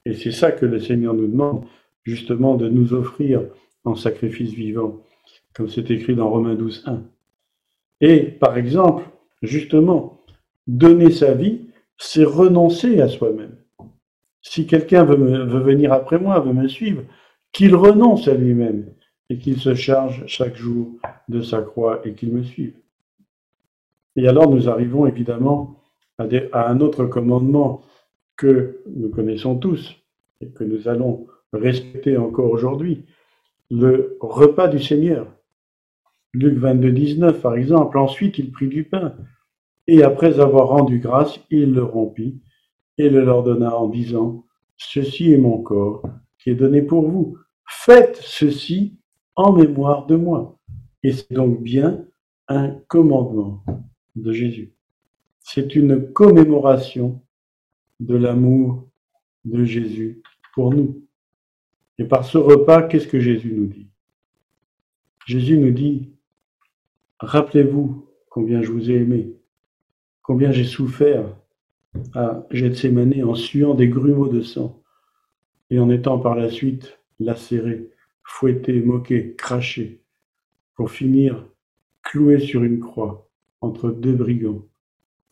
[0.05, 1.65] Et c'est ça que le Seigneur nous demande,
[2.03, 3.43] justement, de nous offrir
[3.83, 5.03] en sacrifice vivant,
[5.53, 7.03] comme c'est écrit dans Romains 12, 1.
[8.01, 9.03] Et, par exemple,
[9.41, 10.23] justement,
[10.67, 11.61] donner sa vie,
[11.97, 13.58] c'est renoncer à soi-même.
[14.41, 15.15] Si quelqu'un veut,
[15.59, 17.03] venir après moi, veut me suivre,
[17.51, 18.85] qu'il renonce à lui-même
[19.29, 20.91] et qu'il se charge chaque jour
[21.27, 22.73] de sa croix et qu'il me suive.
[24.15, 25.81] Et alors nous arrivons évidemment
[26.17, 27.81] à, à, un autre commandement
[28.37, 29.95] que nous connaissons tous
[30.41, 33.05] et que nous allons respecter encore aujourd'hui,
[33.69, 35.27] le repas du Seigneur.
[36.33, 39.15] Luc 22, 19 par exemple, ensuite il prit du pain
[39.87, 42.39] et après avoir rendu grâce, il le rompit
[42.99, 44.45] et le leur donna en disant,
[44.77, 46.03] Ceci est mon corps
[46.37, 47.37] qui est donné pour vous.
[47.65, 48.97] Faites ceci
[49.35, 50.59] en mémoire de moi.
[51.03, 52.05] Et c'est donc bien
[52.47, 53.63] un commandement
[54.15, 54.73] de Jésus.
[55.39, 57.21] C'est une commémoration
[57.99, 58.87] de l'amour
[59.45, 60.21] de Jésus
[60.53, 61.01] pour nous.
[61.97, 63.89] Et par ce repas, qu'est-ce que Jésus nous dit?
[65.25, 66.11] Jésus nous dit,
[67.19, 69.35] rappelez-vous combien je vous ai aimé,
[70.21, 71.38] combien j'ai souffert
[72.13, 74.81] à Gethsemane en suant des grumeaux de sang
[75.69, 77.89] et en étant par la suite lacéré,
[78.23, 80.01] fouetté, moqué, craché,
[80.75, 81.45] pour finir
[82.03, 83.29] cloué sur une croix
[83.61, 84.65] entre deux brigands,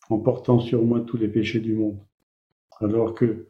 [0.09, 1.99] en portant sur moi tous les péchés du monde.
[2.79, 3.47] Alors que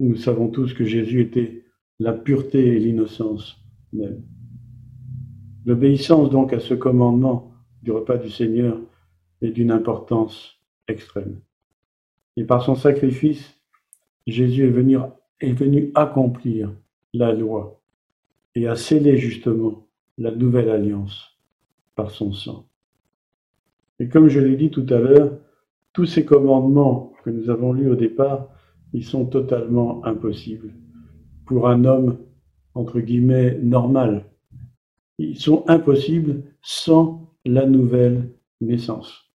[0.00, 1.64] nous savons tous que Jésus était
[1.98, 3.62] la pureté et l'innocence
[3.92, 4.22] même.
[5.64, 8.80] L'obéissance donc à ce commandement du repas du Seigneur
[9.40, 11.40] et d'une importance extrême.
[12.36, 13.60] Et par son sacrifice,
[14.26, 16.72] Jésus est venu, accomplir
[17.12, 17.80] la loi
[18.54, 19.86] et a scellé justement
[20.18, 21.38] la nouvelle alliance
[21.94, 22.66] par son sang.
[23.98, 25.38] Et comme je l'ai dit tout à l'heure,
[25.92, 28.48] tous ces commandements que nous avons lus au départ,
[28.92, 30.72] ils sont totalement impossibles
[31.46, 32.18] pour un homme,
[32.74, 34.26] entre guillemets, normal.
[35.18, 39.30] Ils sont impossibles sans la nouvelle naissance.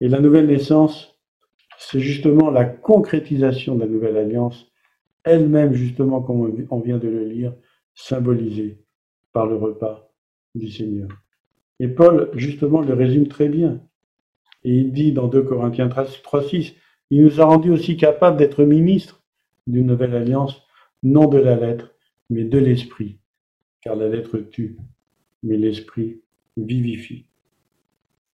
[0.00, 1.09] Et la nouvelle naissance,
[1.82, 4.70] c'est justement la concrétisation de la nouvelle alliance,
[5.24, 7.54] elle-même, justement, comme on vient de le lire,
[7.94, 8.84] symbolisée
[9.32, 10.12] par le repas
[10.54, 11.08] du Seigneur.
[11.78, 13.80] Et Paul, justement, le résume très bien.
[14.62, 16.74] Et il dit dans 2 Corinthiens 3.6,
[17.08, 19.24] il nous a rendus aussi capables d'être ministres
[19.66, 20.62] d'une nouvelle alliance,
[21.02, 21.94] non de la lettre,
[22.28, 23.18] mais de l'esprit.
[23.80, 24.76] Car la lettre tue,
[25.42, 26.20] mais l'esprit
[26.58, 27.24] vivifie.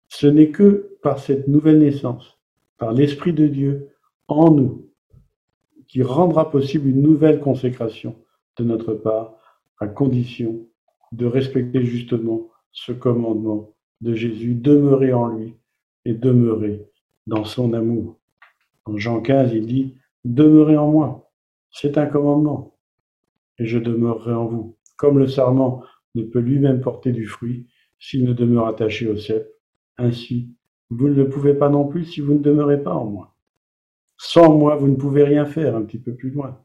[0.09, 2.36] Ce n'est que par cette nouvelle naissance,
[2.79, 3.89] par l'Esprit de Dieu
[4.29, 4.91] en nous,
[5.89, 8.17] qui rendra possible une nouvelle consécration
[8.59, 9.35] de notre part,
[9.79, 10.67] à condition
[11.13, 15.55] de respecter justement ce commandement de Jésus, demeurer en lui
[16.05, 16.87] et demeurer
[17.27, 18.19] dans son amour.
[18.85, 21.31] En Jean 15, il dit, demeurez en moi.
[21.71, 22.79] C'est un commandement.
[23.59, 24.77] Et je demeurerai en vous.
[24.97, 25.83] Comme le sarment
[26.15, 27.67] ne peut lui-même porter du fruit
[27.99, 29.49] s'il ne demeure attaché au cep,
[29.99, 30.51] ainsi,
[30.91, 33.35] vous ne le pouvez pas non plus si vous ne demeurez pas en moi.
[34.19, 36.59] Sans moi, vous ne pouvez rien faire, un petit peu plus loin.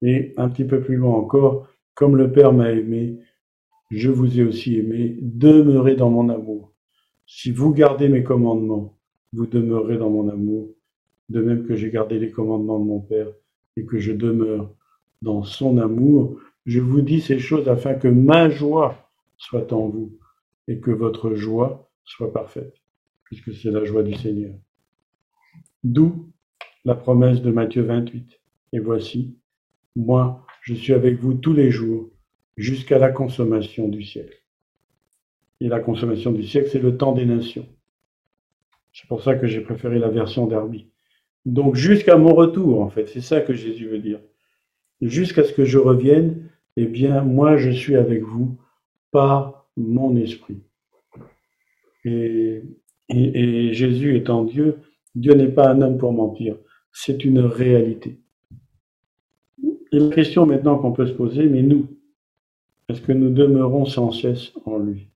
[0.00, 3.18] Et un petit peu plus loin encore, comme le Père m'a aimé,
[3.90, 6.72] je vous ai aussi aimé, demeurez dans mon amour.
[7.26, 8.96] Si vous gardez mes commandements,
[9.32, 10.70] vous demeurez dans mon amour,
[11.28, 13.28] de même que j'ai gardé les commandements de mon Père
[13.76, 14.74] et que je demeure
[15.20, 16.38] dans son amour.
[16.66, 20.12] Je vous dis ces choses afin que ma joie soit en vous
[20.68, 22.74] et que votre joie soit parfaite,
[23.32, 24.52] puisque c'est la joie du Seigneur.
[25.82, 26.30] D'où
[26.84, 28.38] la promesse de Matthieu 28.
[28.74, 29.38] Et voici,
[29.96, 32.10] moi, je suis avec vous tous les jours
[32.58, 34.36] jusqu'à la consommation du siècle.
[35.62, 37.66] Et la consommation du siècle, c'est le temps des nations.
[38.92, 40.90] C'est pour ça que j'ai préféré la version d'Arby.
[41.46, 44.20] Donc jusqu'à mon retour, en fait, c'est ça que Jésus veut dire.
[45.00, 48.58] Jusqu'à ce que je revienne, eh bien, moi, je suis avec vous
[49.10, 50.60] par mon esprit.
[52.04, 52.62] Et,
[53.08, 54.78] et Jésus étant Dieu,
[55.14, 56.56] Dieu n'est pas un homme pour mentir,
[56.92, 58.18] c'est une réalité.
[59.92, 61.86] Et la question maintenant qu'on peut se poser, mais nous,
[62.88, 65.08] est-ce que nous demeurons sans cesse en lui?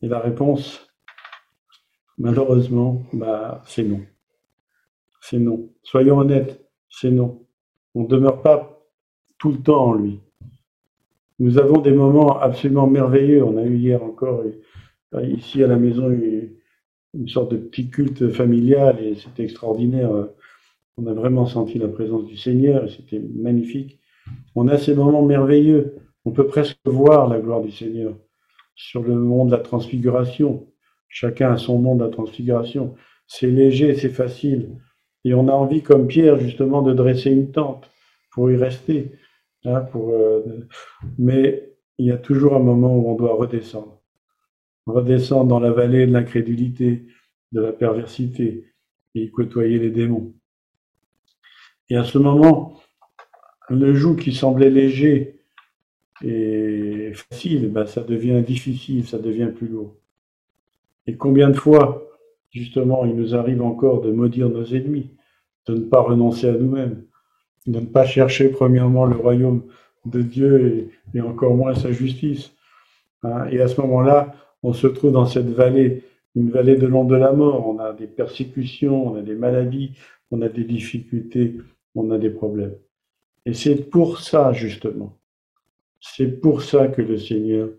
[0.00, 0.88] Et la réponse,
[2.18, 4.00] malheureusement, bah, c'est non.
[5.20, 5.70] C'est non.
[5.82, 7.44] Soyons honnêtes, c'est non.
[7.94, 8.80] On ne demeure pas
[9.38, 10.20] tout le temps en lui.
[11.38, 13.44] Nous avons des moments absolument merveilleux.
[13.44, 14.42] On a eu hier encore,
[15.22, 20.10] ici à la maison, une sorte de petit culte familial et c'était extraordinaire.
[20.96, 23.98] On a vraiment senti la présence du Seigneur et c'était magnifique.
[24.54, 25.96] On a ces moments merveilleux.
[26.24, 28.16] On peut presque voir la gloire du Seigneur
[28.74, 30.66] sur le monde de la transfiguration.
[31.08, 32.94] Chacun a son monde de la transfiguration.
[33.26, 34.70] C'est léger, c'est facile.
[35.24, 37.88] Et on a envie, comme Pierre, justement, de dresser une tente
[38.32, 39.12] pour y rester.
[39.64, 40.42] Hein, euh,
[41.18, 44.01] mais il y a toujours un moment où on doit redescendre.
[44.86, 47.06] Redescendre dans la vallée de l'incrédulité,
[47.52, 48.72] de la perversité,
[49.14, 50.32] et côtoyer les démons.
[51.88, 52.80] Et à ce moment,
[53.68, 55.38] le joug qui semblait léger
[56.24, 59.96] et facile, ben ça devient difficile, ça devient plus lourd.
[61.06, 62.08] Et combien de fois,
[62.50, 65.10] justement, il nous arrive encore de maudire nos ennemis,
[65.66, 67.04] de ne pas renoncer à nous-mêmes,
[67.66, 69.62] de ne pas chercher premièrement le royaume
[70.04, 72.52] de Dieu et, encore moins sa justice.
[73.22, 73.46] Hein.
[73.50, 76.04] Et à ce moment-là, on se trouve dans cette vallée,
[76.34, 77.68] une vallée de l'ombre de la mort.
[77.68, 79.92] On a des persécutions, on a des maladies,
[80.30, 81.58] on a des difficultés,
[81.94, 82.74] on a des problèmes.
[83.44, 85.18] Et c'est pour ça, justement,
[86.00, 87.70] c'est pour ça que le Seigneur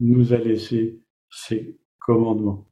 [0.00, 2.66] nous a laissé ses commandements.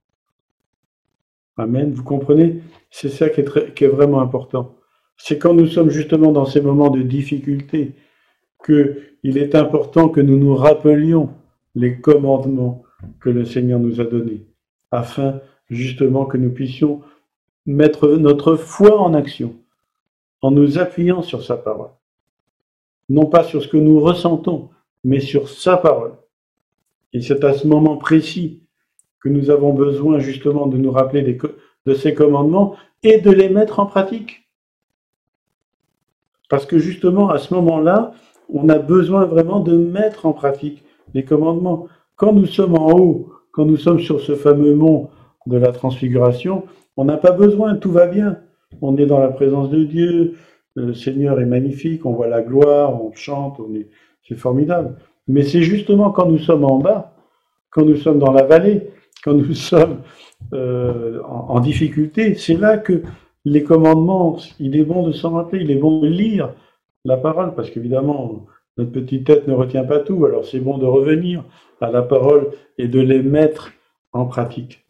[1.59, 1.93] Amen.
[1.93, 2.63] Vous comprenez?
[2.91, 4.77] C'est ça qui est, vraiment important.
[5.17, 7.95] C'est quand nous sommes justement dans ces moments de difficulté
[8.65, 11.31] qu'il est important que nous nous rappelions
[11.75, 12.83] les commandements
[13.21, 14.47] que le Seigneur nous a donnés,
[14.91, 15.41] afin
[15.71, 17.03] justement que nous puissions
[17.67, 19.55] mettre notre foi en action
[20.41, 21.91] en nous appuyant sur sa parole.
[23.09, 24.71] Non pas sur ce que nous ressentons,
[25.05, 26.15] mais sur sa parole.
[27.13, 28.63] Et c'est à ce moment précis
[29.21, 31.39] que nous avons besoin justement de nous rappeler
[31.87, 34.49] de ces commandements et de les mettre en pratique.
[36.49, 38.13] Parce que justement, à ce moment-là,
[38.49, 40.83] on a besoin vraiment de mettre en pratique
[41.15, 41.89] les commandements.
[42.19, 45.09] Quand nous sommes en haut, quand nous sommes sur ce fameux mont
[45.47, 46.65] de la transfiguration,
[46.97, 48.39] on n'a pas besoin, tout va bien.
[48.83, 50.35] On est dans la présence de Dieu,
[50.75, 53.89] le Seigneur est magnifique, on voit la gloire, on chante, on est,
[54.27, 54.97] c'est formidable.
[55.29, 57.15] Mais c'est justement quand nous sommes en bas,
[57.71, 58.91] quand nous sommes dans la vallée,
[59.23, 59.99] quand nous sommes
[60.53, 63.03] euh, en, en, difficulté, c'est là que
[63.45, 66.53] les commandements, il est bon de s'en rappeler, il est bon de lire
[67.05, 68.45] la parole, parce qu'évidemment,
[68.79, 71.45] notre petite tête ne retient pas tout, alors c'est bon de revenir
[71.81, 73.73] à la parole et de les mettre
[74.13, 74.87] en pratique.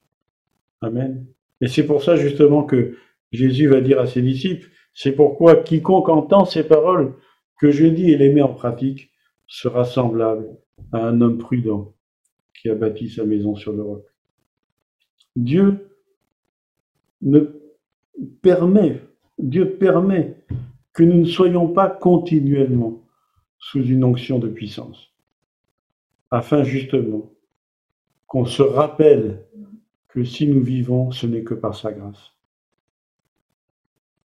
[0.82, 1.26] Amen.
[1.62, 2.96] Et c'est pour ça justement que
[3.32, 7.14] Jésus va dire à ses disciples, c'est pourquoi quiconque entend ces paroles
[7.58, 9.10] que je dis et les met en pratique
[9.46, 10.48] sera semblable
[10.92, 11.94] à un homme prudent
[12.60, 14.04] qui a bâti sa maison sur le roc.
[15.34, 15.88] Dieu
[17.22, 17.40] ne
[18.42, 19.00] permet,
[19.38, 20.36] Dieu permet
[20.92, 23.02] que nous ne soyons pas continuellement
[23.58, 25.12] sous une onction de puissance,
[26.30, 27.30] afin justement
[28.26, 29.44] qu'on se rappelle
[30.08, 32.32] que si nous vivons, ce n'est que par sa grâce.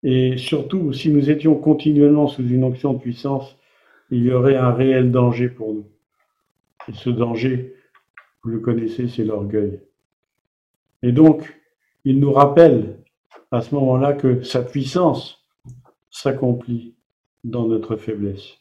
[0.02, 3.56] Et surtout, si nous étions continuellement sous une onction de puissance,
[4.10, 5.86] il y aurait un réel danger pour nous.
[6.88, 7.74] Et ce danger,
[8.42, 9.80] vous le connaissez, c'est l'orgueil.
[11.02, 11.60] Et donc,
[12.04, 13.02] il nous rappelle
[13.50, 15.46] à ce moment-là que sa puissance
[16.10, 16.94] s'accomplit
[17.44, 18.58] dans notre faiblesse,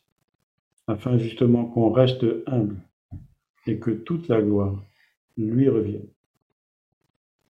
[0.87, 2.77] afin justement qu'on reste humble
[3.67, 4.81] et que toute la gloire
[5.37, 6.07] lui revienne.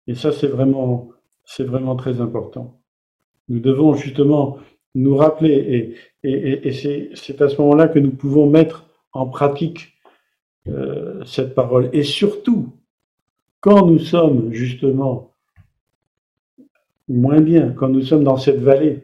[0.08, 1.10] Et ça, c'est vraiment,
[1.98, 2.80] très important.
[3.50, 4.58] Nous devons justement
[4.96, 9.94] nous rappeler, et, c'est à ce moment-là que nous pouvons mettre en pratique
[10.68, 11.90] euh, cette parole.
[11.94, 12.74] Et surtout,
[13.60, 15.34] quand nous sommes justement
[17.08, 19.04] moins bien, quand nous sommes dans cette vallée,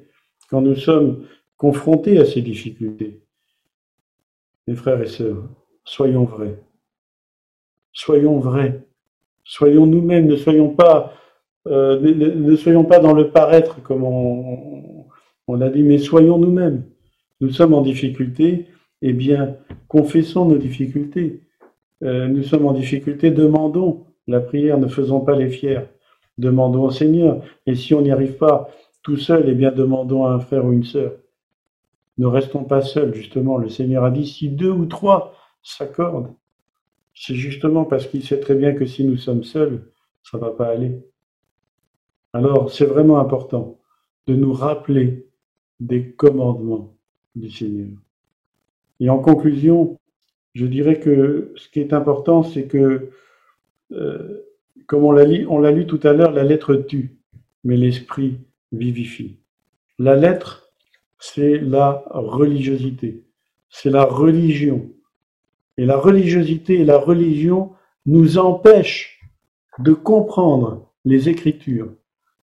[0.50, 1.26] quand nous sommes
[1.58, 3.22] confrontés à ces difficultés,
[4.68, 5.44] mes frères et sœurs,
[5.84, 6.60] soyons vrais.
[7.92, 8.86] Soyons vrais.
[9.44, 11.14] Soyons nous-mêmes, ne soyons pas
[11.68, 16.86] euh, dans le paraître comme on, l'a dit, mais soyons nous-mêmes.
[17.42, 18.68] Nous sommes en difficulté,
[19.02, 19.58] eh bien,
[19.88, 21.42] confessons nos difficultés.
[22.04, 25.82] Euh, nous sommes en difficulté, demandons la prière, ne faisons pas les fiers.
[26.38, 27.44] Demandons au Seigneur.
[27.68, 28.70] Et si on n'y arrive pas,
[29.04, 31.12] tout seul, eh bien demandons à un frère ou une sœur.
[32.18, 33.58] Ne restons pas seuls, justement.
[33.58, 36.34] Le Seigneur a dit, si deux ou trois s'accordent,
[37.16, 39.92] c'est justement parce qu'il sait très bien que si nous sommes seuls,
[40.24, 41.02] ça ne va pas aller.
[42.34, 43.80] Alors, c'est vraiment important
[44.28, 45.28] de nous rappeler
[45.80, 46.96] des commandements
[47.36, 47.98] du Seigneur.
[49.00, 50.00] Et en conclusion,
[50.54, 53.10] je dirais que ce qui est important, c'est que,
[53.92, 54.44] euh,
[54.88, 57.18] comme on l'a lu, on l'a lu tout à l'heure, la lettre tue,
[57.64, 58.40] mais l'esprit
[58.72, 59.40] vivifie.
[60.00, 60.63] La lettre,
[61.26, 63.24] c'est la religiosité,
[63.70, 64.90] c'est la religion.
[65.78, 67.72] Et la religiosité et la religion
[68.06, 69.22] nous empêchent
[69.80, 71.94] de comprendre les Écritures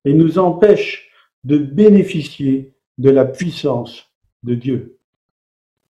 [0.06, 1.10] et nous empêchent
[1.44, 4.10] de bénéficier de la puissance
[4.44, 4.96] de Dieu.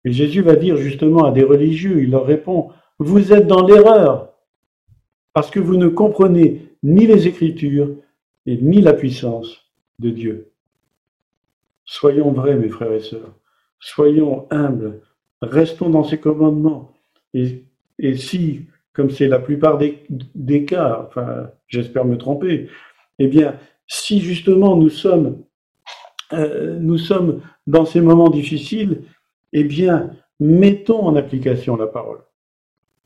[0.04, 4.32] Et Jésus va dire justement à des religieux, il leur répond, vous êtes dans l'erreur,
[5.32, 7.94] parce que vous ne comprenez ni les Écritures
[8.46, 9.70] et ni la puissance
[10.00, 10.49] de Dieu.
[11.92, 13.34] Soyons vrais, mes frères et sœurs,
[13.80, 15.00] soyons humbles,
[15.42, 16.92] restons dans ses commandements.
[17.34, 17.64] Et,
[18.14, 20.04] si, comme c'est la plupart des,
[20.36, 22.68] des cas, enfin, j'espère me tromper,
[23.18, 23.56] eh bien,
[23.88, 25.42] si justement nous sommes,
[26.32, 29.02] euh, nous sommes dans ces moments difficiles,
[29.52, 32.20] eh bien, mettons en application la parole.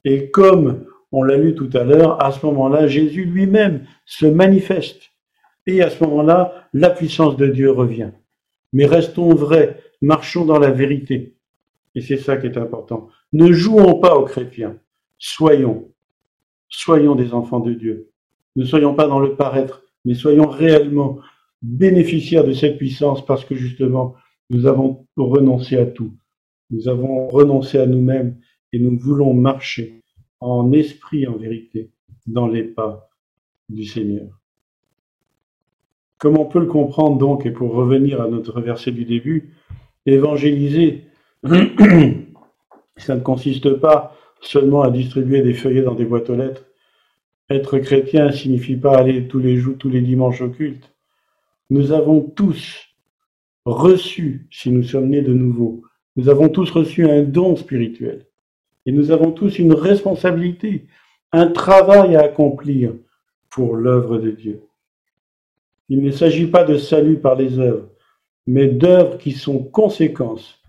[0.05, 5.05] Et comme on l'a lu tout à l'heure, à ce moment-là, Jésus lui-même se manifeste.
[5.67, 8.11] Et à ce moment-là, la puissance de Dieu revient.
[8.75, 11.37] Mais restons vrais, marchons dans la vérité.
[11.95, 13.09] Et c'est ça qui est important.
[13.33, 14.77] Ne jouons pas aux chrétiens.
[15.17, 15.93] Soyons.
[16.69, 18.11] Soyons des enfants de Dieu.
[18.57, 21.21] Ne soyons pas dans le paraître, mais soyons réellement
[21.63, 24.17] bénéficiaires de cette puissance parce que justement,
[24.51, 26.13] nous avons renoncé à tout.
[26.71, 28.37] Nous avons renoncé à nous-mêmes
[28.73, 30.03] et nous voulons marcher
[30.41, 31.93] en esprit, en vérité,
[32.27, 33.09] dans les pas
[33.69, 34.41] du Seigneur.
[36.19, 39.55] Comme on peut le comprendre donc, et pour revenir à notre verset du début,
[40.07, 41.05] évangéliser,
[42.97, 46.65] ça ne consiste pas seulement à distribuer des feuillets dans des boîtes aux lettres.
[47.51, 50.95] Être chrétien signifie pas aller tous les jours, tous les dimanches au culte.
[51.71, 52.89] Nous avons tous
[53.65, 55.83] reçu, si nous sommes nés de nouveau,
[56.17, 58.27] nous avons tous reçu un don spirituel.
[58.87, 60.87] Et nous avons tous une responsabilité,
[61.33, 62.93] un travail à accomplir
[63.51, 64.63] pour l'œuvre de Dieu.
[65.89, 67.89] Il ne s'agit pas de salut par les œuvres,
[68.47, 70.61] mais d'œuvres qui sont conséquences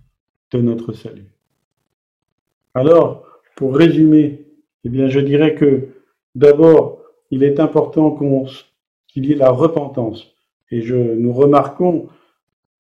[0.52, 1.30] de notre salut.
[2.74, 4.46] Alors, pour résumer,
[4.84, 5.88] eh bien, je dirais que
[6.36, 7.02] d'abord,
[7.32, 8.12] il est important
[9.08, 10.32] qu'il y ait la repentance.
[10.72, 12.10] Et nous remarquons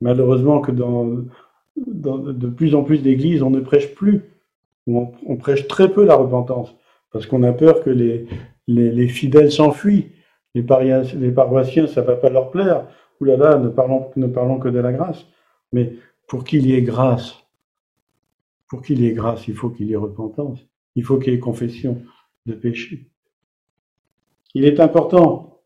[0.01, 1.23] malheureusement que dans,
[1.77, 4.23] de plus en plus d'églises, on ne prêche plus,
[4.87, 6.75] on, on, prêche très peu la repentance,
[7.11, 10.07] parce qu'on a peur que les fidèles s'enfuient.
[10.55, 12.87] Les, paroissiens, ça ne va pas leur plaire.
[13.19, 15.25] Ouh là là, ne parlons, ne parlons que de la grâce.
[15.73, 15.93] Mais
[16.27, 17.35] pour qu'il y ait grâce,
[18.69, 20.65] pour qu'il y ait grâce, il faut qu'il y ait repentance.
[20.95, 22.01] Il faut qu'il y ait confession
[22.45, 23.09] de péché.
[24.53, 25.61] Il est important,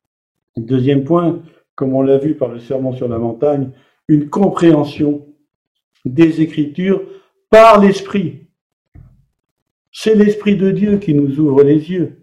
[0.58, 1.44] deuxième point,
[1.76, 3.72] comme on l'a vu par le sermon sur la montagne,
[4.08, 5.28] une compréhension
[6.04, 7.04] des Écritures
[7.52, 8.48] par l'Esprit.
[9.92, 12.22] C'est l'Esprit de Dieu qui nous ouvre les yeux.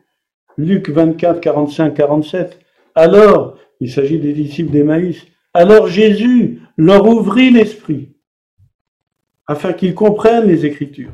[0.59, 2.59] Luc 24, 45, 47.
[2.95, 8.11] Alors, il s'agit des disciples d'Emmaüs, alors Jésus leur ouvrit l'Esprit
[9.47, 11.13] afin qu'ils comprennent les Écritures.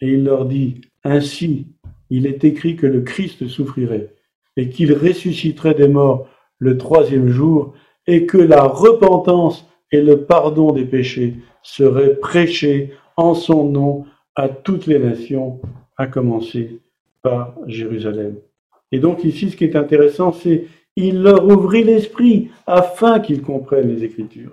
[0.00, 1.68] Et il leur dit, ainsi,
[2.10, 4.14] il est écrit que le Christ souffrirait
[4.56, 6.28] et qu'il ressusciterait des morts
[6.58, 7.74] le troisième jour
[8.06, 14.04] et que la repentance et le pardon des péchés seraient prêchés en son nom
[14.34, 15.60] à toutes les nations,
[15.96, 16.81] à commencer
[17.22, 18.36] par Jérusalem.
[18.90, 20.66] Et donc ici, ce qui est intéressant, c'est
[20.96, 24.52] il leur ouvrit l'esprit afin qu'ils comprennent les Écritures.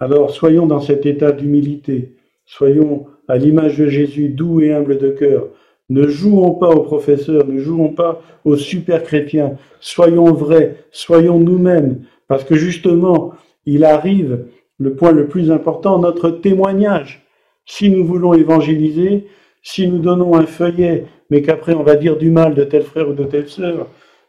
[0.00, 5.10] Alors soyons dans cet état d'humilité, soyons à l'image de Jésus doux et humble de
[5.10, 5.48] cœur.
[5.90, 9.58] Ne jouons pas aux professeurs, ne jouons pas aux super chrétiens.
[9.80, 13.34] Soyons vrais, soyons nous-mêmes, parce que justement,
[13.66, 14.46] il arrive
[14.78, 17.26] le point le plus important, notre témoignage.
[17.66, 19.26] Si nous voulons évangéliser,
[19.62, 23.08] si nous donnons un feuillet, mais qu'après on va dire du mal de tel frère
[23.08, 23.86] ou de telle sœur,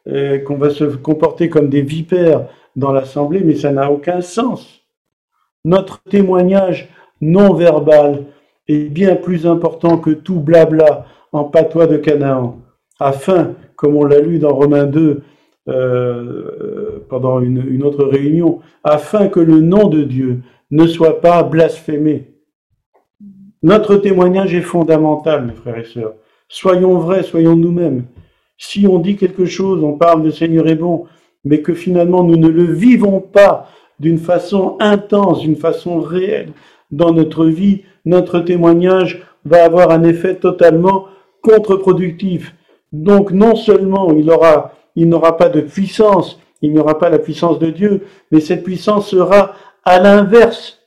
[0.07, 4.81] euh, qu'on va se comporter comme des vipères dans l'assemblée, mais ça n'a aucun sens.
[5.65, 6.89] Notre témoignage
[7.21, 8.25] non verbal
[8.67, 12.59] est bien plus important que tout blabla en patois de Canaan,
[12.99, 15.21] afin, comme on l'a lu dans Romains 2,
[15.69, 21.43] euh, pendant une, une autre réunion, afin que le nom de Dieu ne soit pas
[21.43, 22.32] blasphémé.
[23.64, 26.16] Notre témoignage est fondamental, mes frères et sœurs.
[26.49, 28.03] Soyons vrais, soyons nous-mêmes.
[28.57, 31.05] Si on dit quelque chose, on parle, le Seigneur est bon,
[31.45, 33.70] mais que finalement nous ne le vivons pas
[34.01, 36.51] d'une façon intense, d'une façon réelle
[36.91, 41.05] dans notre vie, notre témoignage va avoir un effet totalement
[41.41, 42.53] contre-productif.
[42.91, 47.70] Donc non seulement il n'aura pas de puissance, il n'y aura pas la puissance de
[47.70, 49.53] Dieu, mais cette puissance sera
[49.86, 50.82] à l'inverse.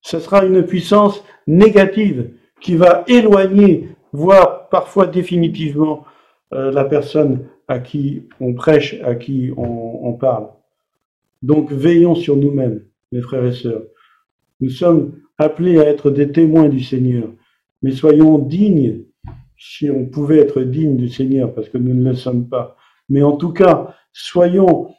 [0.00, 2.30] Ce sera une puissance négative
[2.60, 6.04] qui va éloigner, voire parfois définitivement,
[6.52, 10.48] euh, la personne à qui on prêche, à qui on, on parle.
[11.42, 13.82] Donc veillons sur nous-mêmes, mes frères et sœurs.
[14.60, 17.28] Nous sommes appelés à être des témoins du Seigneur,
[17.82, 19.04] mais soyons dignes,
[19.56, 22.76] si on pouvait être dignes du Seigneur, parce que nous ne le sommes pas.
[23.08, 24.94] Mais en tout cas, soyons,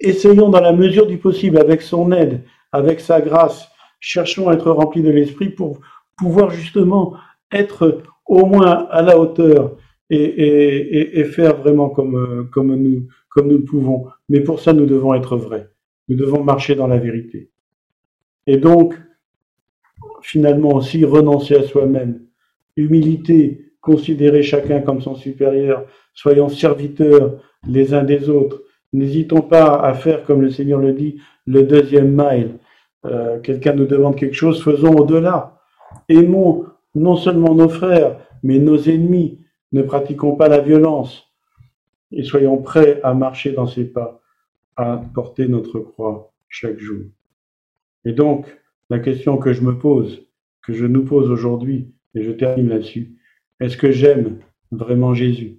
[0.00, 2.42] essayons dans la mesure du possible, avec son aide,
[2.72, 3.68] avec sa grâce,
[4.04, 5.80] cherchons à être remplis de l'Esprit pour
[6.18, 7.14] pouvoir justement
[7.50, 9.76] être au moins à la hauteur
[10.10, 14.06] et, faire vraiment comme, comme, nous, comme nous le pouvons.
[14.28, 15.70] Mais pour ça, nous devons être vrais.
[16.08, 17.50] Nous devons marcher dans la vérité.
[18.46, 18.94] Et donc,
[20.20, 22.20] finalement aussi, renoncer à soi-même.
[22.76, 28.62] Humilité, considérer chacun comme son supérieur, soyons serviteurs les uns des autres.
[28.92, 32.58] N'hésitons pas à faire, comme le Seigneur le dit, le deuxième mile.
[33.04, 35.60] Euh, quelqu'un nous demande quelque chose, faisons au-delà.
[36.08, 39.40] Aimons non seulement nos frères, mais nos ennemis.
[39.72, 41.32] Ne pratiquons pas la violence.
[42.12, 44.20] Et soyons prêts à marcher dans ses pas,
[44.76, 47.02] à porter notre croix chaque jour.
[48.04, 48.46] Et donc,
[48.90, 50.22] la question que je me pose,
[50.62, 53.16] que je nous pose aujourd'hui, et je termine là-dessus,
[53.60, 54.38] est-ce que j'aime
[54.70, 55.58] vraiment Jésus?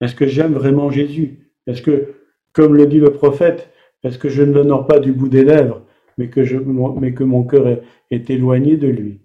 [0.00, 1.50] Est-ce que j'aime vraiment Jésus?
[1.66, 2.14] Est-ce que,
[2.52, 3.70] comme le dit le prophète,
[4.04, 5.82] est-ce que je ne l'honore pas du bout des lèvres,
[6.18, 9.20] mais que, mon cœur est, est éloigné de lui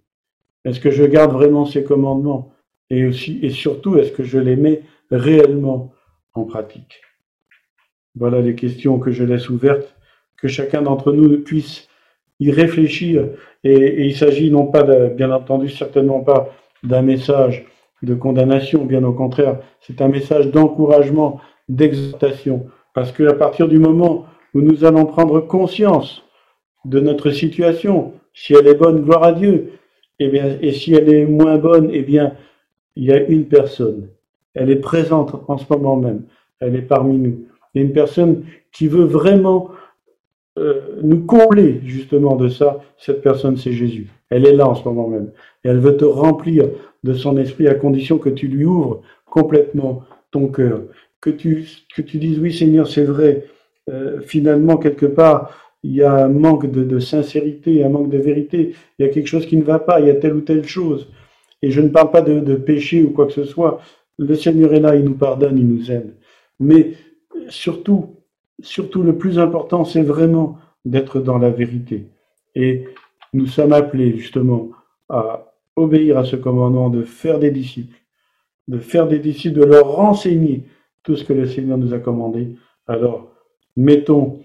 [0.65, 2.53] Est-ce que je garde vraiment ses commandements?
[2.89, 5.93] Et aussi, et surtout, est-ce que je les mets réellement
[6.33, 7.01] en pratique?
[8.15, 9.95] Voilà les questions que je laisse ouvertes
[10.37, 11.87] que chacun d'entre nous puisse
[12.39, 13.27] y réfléchir.
[13.63, 16.49] Et, il s'agit non pas, bien entendu, certainement pas
[16.83, 17.65] d'un message
[18.01, 22.67] de condamnation, bien au contraire, c'est un message d'encouragement, d'exhortation.
[22.93, 26.23] Parce qu'à partir du moment où nous allons prendre conscience
[26.85, 29.73] de notre situation, si elle est bonne, gloire à Dieu,
[30.19, 32.33] et, eh bien, et si elle est moins bonne, eh bien,
[32.95, 34.09] il y a une personne.
[34.53, 36.23] Elle est présente en ce moment même.
[36.59, 37.45] Elle est parmi nous.
[37.73, 38.43] Et une personne
[38.73, 39.71] qui veut vraiment
[40.57, 44.09] euh, nous combler justement de ça, cette personne, c'est Jésus.
[44.29, 45.31] Elle est là en ce moment même.
[45.63, 46.67] Et elle veut te remplir
[47.03, 50.81] de son esprit à condition que tu lui ouvres complètement ton cœur.
[51.21, 53.45] Que tu, que tu dises, oui Seigneur, c'est vrai.
[53.89, 55.51] Euh, finalement, quelque part,
[55.83, 58.75] il y a un manque de, sincérité, un manque de vérité.
[58.97, 59.99] Il y a quelque chose qui ne va pas.
[59.99, 61.09] Il y a telle ou telle chose.
[61.61, 63.81] Et je ne parle pas de, péché ou quoi que ce soit.
[64.17, 66.15] Le Seigneur est là, il nous pardonne, il nous aide.
[66.59, 66.93] Mais
[67.47, 68.17] surtout,
[68.61, 72.07] surtout le plus important, c'est vraiment d'être dans la vérité.
[72.55, 72.85] Et
[73.33, 74.69] nous sommes appelés justement
[75.07, 77.97] à obéir à ce commandement de faire des disciples,
[78.67, 80.65] de faire des disciples, de leur renseigner
[81.03, 82.55] tout ce que le Seigneur nous a commandé.
[82.87, 83.31] Alors,
[83.79, 84.39] mettons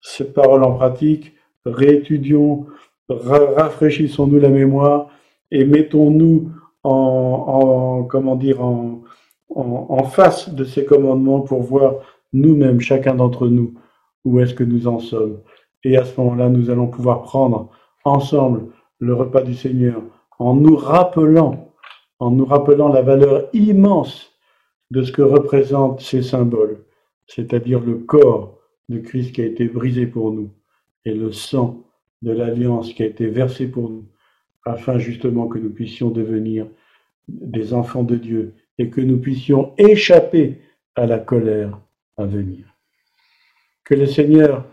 [0.00, 1.32] cette parole en pratique,
[1.64, 2.66] réétudions,
[3.08, 5.08] rafraîchissons-nous la mémoire
[5.50, 6.50] et mettons-nous
[6.82, 11.94] en, comment dire, en face de ces commandements pour voir
[12.34, 13.72] nous-mêmes, chacun d'entre nous,
[14.26, 15.38] où est-ce que nous en sommes.
[15.84, 17.70] Et à ce moment-là, nous allons pouvoir prendre
[18.04, 18.66] ensemble
[18.98, 20.02] le repas du Seigneur
[20.38, 21.72] en nous rappelant,
[22.18, 24.32] en nous rappelant la valeur immense
[24.90, 26.84] de ce que représentent ces symboles,
[27.26, 28.58] c'est-à-dire le corps
[28.88, 30.50] de Christ qui a été brisé pour nous
[31.04, 31.84] et le sang
[32.22, 34.06] de l'alliance qui a été versé pour nous,
[34.64, 36.66] afin justement que nous puissions devenir
[37.28, 40.60] des enfants de Dieu et que nous puissions échapper
[40.94, 41.78] à la colère
[42.16, 42.64] à venir.
[43.84, 44.66] Que le Seigneur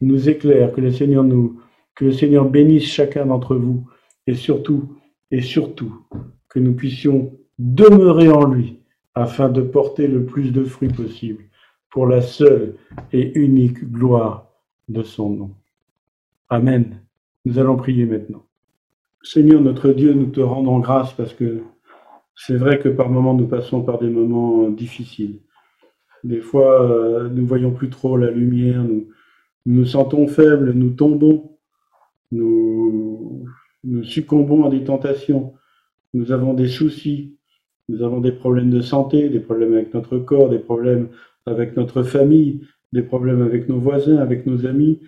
[0.00, 1.60] nous éclaire, que le Seigneur nous,
[1.94, 3.88] que le Seigneur bénisse chacun d'entre vous
[4.26, 4.96] et surtout,
[5.30, 6.04] et surtout,
[6.48, 8.80] que nous puissions demeurer en lui
[9.14, 11.44] afin de porter le plus de fruits possible
[11.90, 12.74] pour la seule
[13.12, 14.46] et unique gloire
[14.88, 15.50] de son nom.
[16.48, 17.00] Amen.
[17.44, 18.44] Nous allons prier maintenant.
[19.22, 21.62] Seigneur notre Dieu, nous te rendons grâce parce que
[22.34, 25.40] c'est vrai que par moments nous passons par des moments difficiles.
[26.24, 29.08] Des fois, euh, nous voyons plus trop la lumière, nous
[29.66, 31.58] nous, sentons faibles, nous tombons,
[32.32, 33.44] nous
[34.02, 35.54] succombons à des tentations,
[36.14, 37.36] nous avons des soucis,
[37.88, 41.08] nous avons des problèmes de santé, des problèmes avec notre corps, des problèmes
[41.48, 45.00] avec notre famille, des problèmes avec nos voisins, avec nos amis.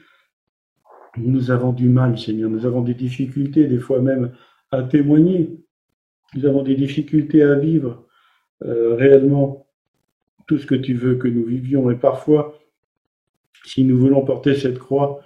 [1.16, 4.32] Nous avons du mal, Seigneur, nous avons des difficultés, des fois même
[4.70, 5.58] à témoigner.
[6.34, 8.06] Nous avons des difficultés à vivre
[8.64, 9.66] euh, réellement
[10.46, 11.90] tout ce que tu veux que nous vivions.
[11.90, 12.58] Et parfois,
[13.64, 15.20] si nous voulons porter cette croix,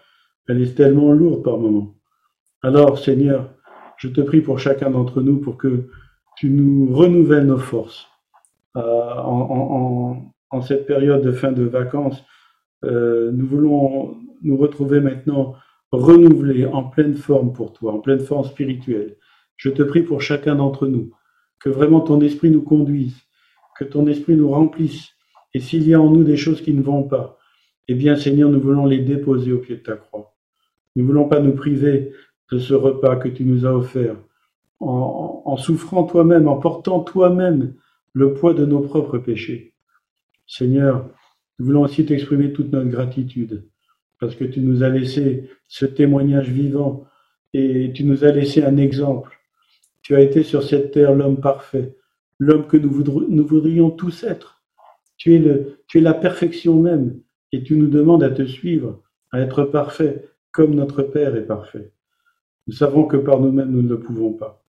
[0.48, 1.94] elle est tellement lourde par moments.
[2.62, 3.54] Alors, Seigneur,
[3.98, 5.88] je te prie pour chacun d'entre nous pour que
[6.36, 8.06] tu nous renouvelles nos forces
[8.76, 12.22] euh, en, cette période de fin de vacances.
[12.84, 15.54] Euh, nous voulons nous retrouver maintenant
[15.92, 19.16] renouvelés, en pleine forme pour toi, en pleine forme spirituelle.
[19.56, 21.12] Je te prie pour chacun d'entre nous,
[21.60, 23.16] que vraiment ton esprit nous conduise,
[23.78, 25.10] que ton esprit nous remplisse.
[25.54, 27.38] Et s'il y a en nous des choses qui ne vont pas,
[27.86, 30.34] eh bien Seigneur, nous voulons les déposer au pied de ta croix.
[30.96, 32.12] Nous ne voulons pas nous priver
[32.50, 34.16] de ce repas que tu nous as offert,
[34.80, 37.74] en, en souffrant toi-même, en portant toi-même
[38.12, 39.73] le poids de nos propres péchés.
[40.46, 41.10] Seigneur,
[41.58, 43.64] nous voulons aussi t'exprimer toute notre gratitude,
[44.20, 47.06] parce que tu nous as laissé ce témoignage vivant
[47.52, 49.38] et tu nous as laissé un exemple.
[50.02, 51.96] Tu as été sur cette terre l'homme parfait,
[52.38, 54.62] l'homme que nous, voudrions tous être.
[55.16, 57.20] Tu es, la perfection même
[57.52, 61.92] et tu nous demandes à te suivre, à être parfait comme notre Père est parfait.
[62.66, 64.62] Nous savons que par nous-mêmes, nous ne le pouvons pas.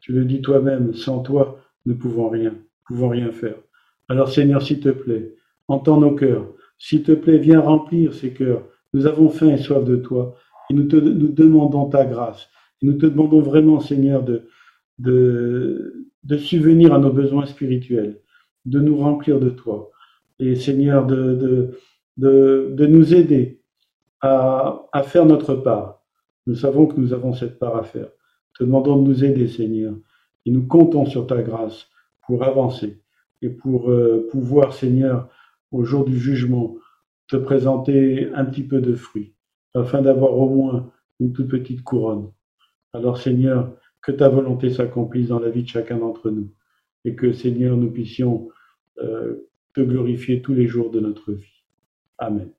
[0.00, 2.54] Tu le dis toi-même, sans toi, nous ne pouvons rien,
[2.84, 3.56] pouvons rien faire.
[4.12, 5.36] Alors Seigneur, s'il te plaît,
[5.68, 6.52] entends nos cœurs.
[6.76, 8.62] S'il te plaît, viens remplir ces cœurs.
[8.92, 10.36] Nous avons faim et soif de toi
[10.68, 12.46] et nous te demandons ta grâce.
[12.82, 14.48] Et nous te demandons vraiment, Seigneur, de,
[14.98, 18.20] de, de subvenir à nos besoins spirituels,
[18.66, 19.90] de nous remplir de toi.
[20.38, 21.70] Et Seigneur, de, de,
[22.18, 23.62] de, de nous aider
[24.20, 26.02] à, à faire notre part.
[26.46, 28.08] Nous savons que nous avons cette part à faire.
[28.58, 29.94] Te demandons de nous aider, Seigneur.
[30.44, 31.86] Et nous comptons sur ta grâce
[32.26, 33.01] pour avancer
[33.42, 35.28] et pour euh, pouvoir, Seigneur,
[35.70, 36.76] au jour du jugement,
[37.28, 39.34] te présenter un petit peu de fruits,
[39.74, 40.90] afin d'avoir au moins
[41.20, 42.30] une toute petite couronne.
[42.92, 46.52] Alors, Seigneur, que ta volonté s'accomplisse dans la vie de chacun d'entre nous,
[47.04, 48.48] et que, Seigneur, nous puissions
[48.98, 51.64] euh, te glorifier tous les jours de notre vie.
[52.18, 52.50] Amen.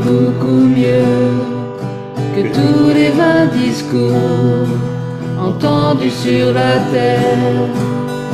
[0.00, 1.32] Beaucoup mieux
[2.34, 4.68] que tous les vingt discours
[5.38, 7.68] entendus sur la terre.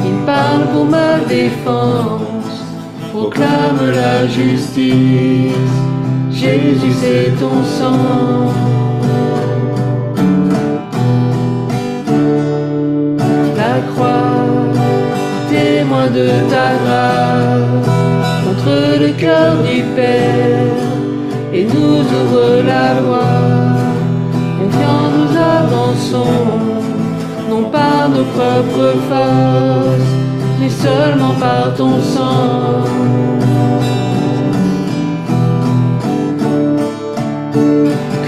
[0.05, 2.55] Il parle pour ma défense,
[3.13, 5.75] proclame la justice.
[6.31, 8.53] Jésus, c'est ton sang.
[13.57, 14.37] La croix,
[15.51, 17.89] témoin de ta grâce,
[18.45, 20.88] contre le cœur du Père
[21.59, 23.37] et nous ouvre la voie.
[24.59, 26.39] Confiant nous avançons,
[27.51, 30.13] non par nos propres forces,
[30.61, 32.85] mais seulement par ton sang.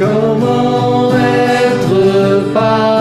[0.01, 3.00] Comment être pardonné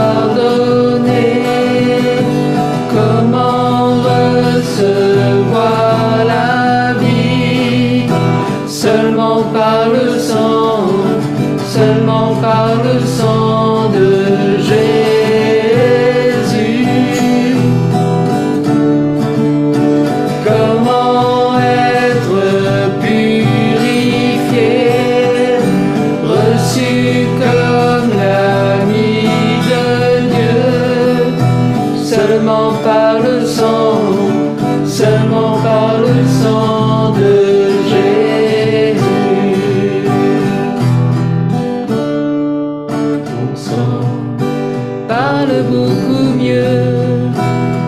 [45.64, 47.30] beaucoup mieux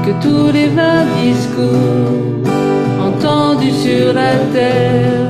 [0.06, 2.42] que tous les vingt discours
[3.08, 5.30] entendus sur la terre.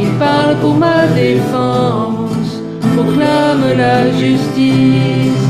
[0.00, 2.60] Il parle pour ma défense,
[2.96, 5.44] proclame la justice.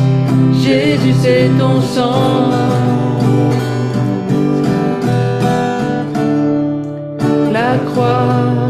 [0.65, 2.51] Jésus, c'est ton sang.
[7.53, 8.69] La croix,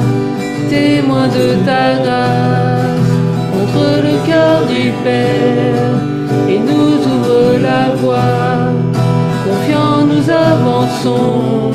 [0.71, 3.13] témoin de ta grâce,
[3.53, 5.42] contre le cœur du Père
[8.03, 8.73] ouvre la voie.
[9.45, 11.73] Confiant, nous avançons,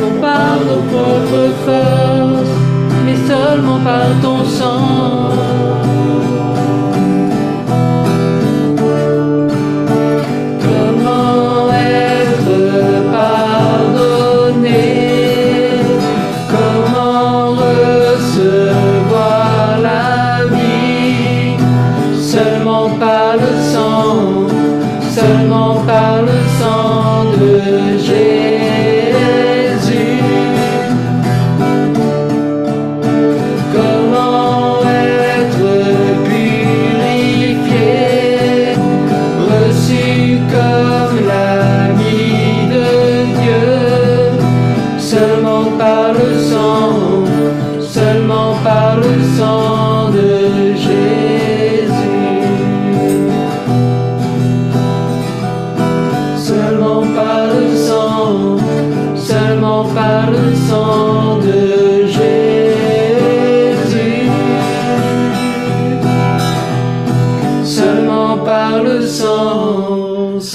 [0.00, 2.56] non par nos propres forces,
[3.04, 4.39] mais seulement par ton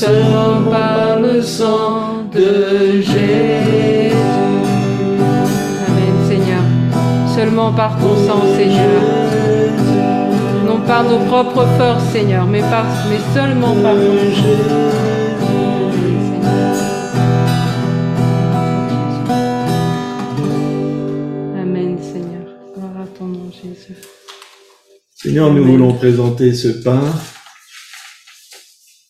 [0.05, 4.13] seulement par le sang de Jésus.
[5.87, 6.63] Amen, Seigneur.
[7.35, 9.01] Seulement par ton sang, Seigneur.
[10.65, 14.85] Non par nos propres forces, Seigneur, mais, par, mais seulement par ton sang.
[21.61, 22.47] Amen, Seigneur.
[23.17, 24.05] Amen, Seigneur.
[25.25, 25.63] Nous Amen.
[25.63, 27.01] voulons présenter ce pain,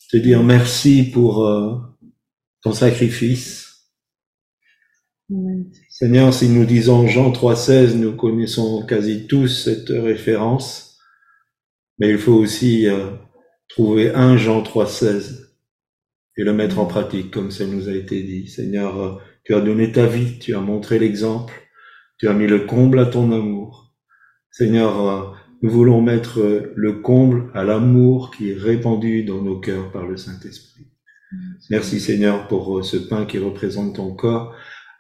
[0.10, 1.76] te dire merci pour euh,
[2.62, 3.92] ton sacrifice.
[5.90, 11.00] Seigneur, si nous disons Jean 3,16, nous connaissons quasi tous cette référence,
[11.98, 13.12] mais il faut aussi euh,
[13.68, 15.48] trouver un Jean 3,16
[16.38, 18.48] et le mettre en pratique comme ça nous a été dit.
[18.48, 21.54] Seigneur, euh, tu as donné ta vie, tu as montré l'exemple,
[22.20, 23.96] tu as mis le comble à ton amour.
[24.52, 25.35] Seigneur,
[25.66, 30.06] nous voulons mettre euh, le comble à l'amour qui est répandu dans nos cœurs par
[30.06, 30.86] le Saint-Esprit.
[31.72, 34.56] Merci Seigneur pour euh, ce pain qui représente ton corps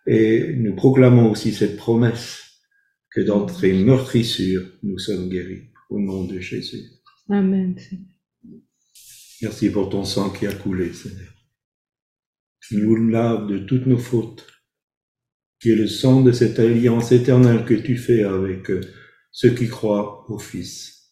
[0.07, 2.63] et nous proclamons aussi cette promesse
[3.11, 5.69] que dans tes meurtrissures, nous sommes guéris.
[5.91, 6.81] Au nom de Jésus.
[7.29, 7.75] Amen.
[9.43, 11.31] Merci pour ton sang qui a coulé, Seigneur.
[12.67, 14.47] Qui nous lave de toutes nos fautes,
[15.61, 18.81] qui est le sang de cette alliance éternelle que tu fais avec euh,
[19.35, 21.11] ceux qui croient au Fils.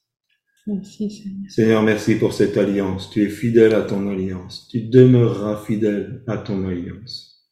[0.66, 1.52] Merci, Seigneur.
[1.52, 3.10] Seigneur, merci pour cette alliance.
[3.10, 4.70] Tu es fidèle à ton alliance.
[4.70, 7.46] Tu demeureras fidèle à ton alliance.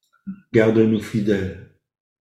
[0.53, 1.75] Garde-nous fidèles.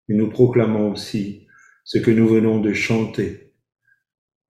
[0.08, 1.46] Et nous proclamons aussi
[1.84, 3.52] ce que nous venons de chanter,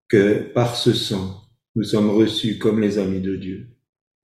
[0.09, 1.43] que par ce sang,
[1.75, 3.67] nous sommes reçus comme les amis de Dieu.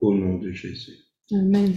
[0.00, 0.98] Au nom de Jésus.
[1.32, 1.72] Amen.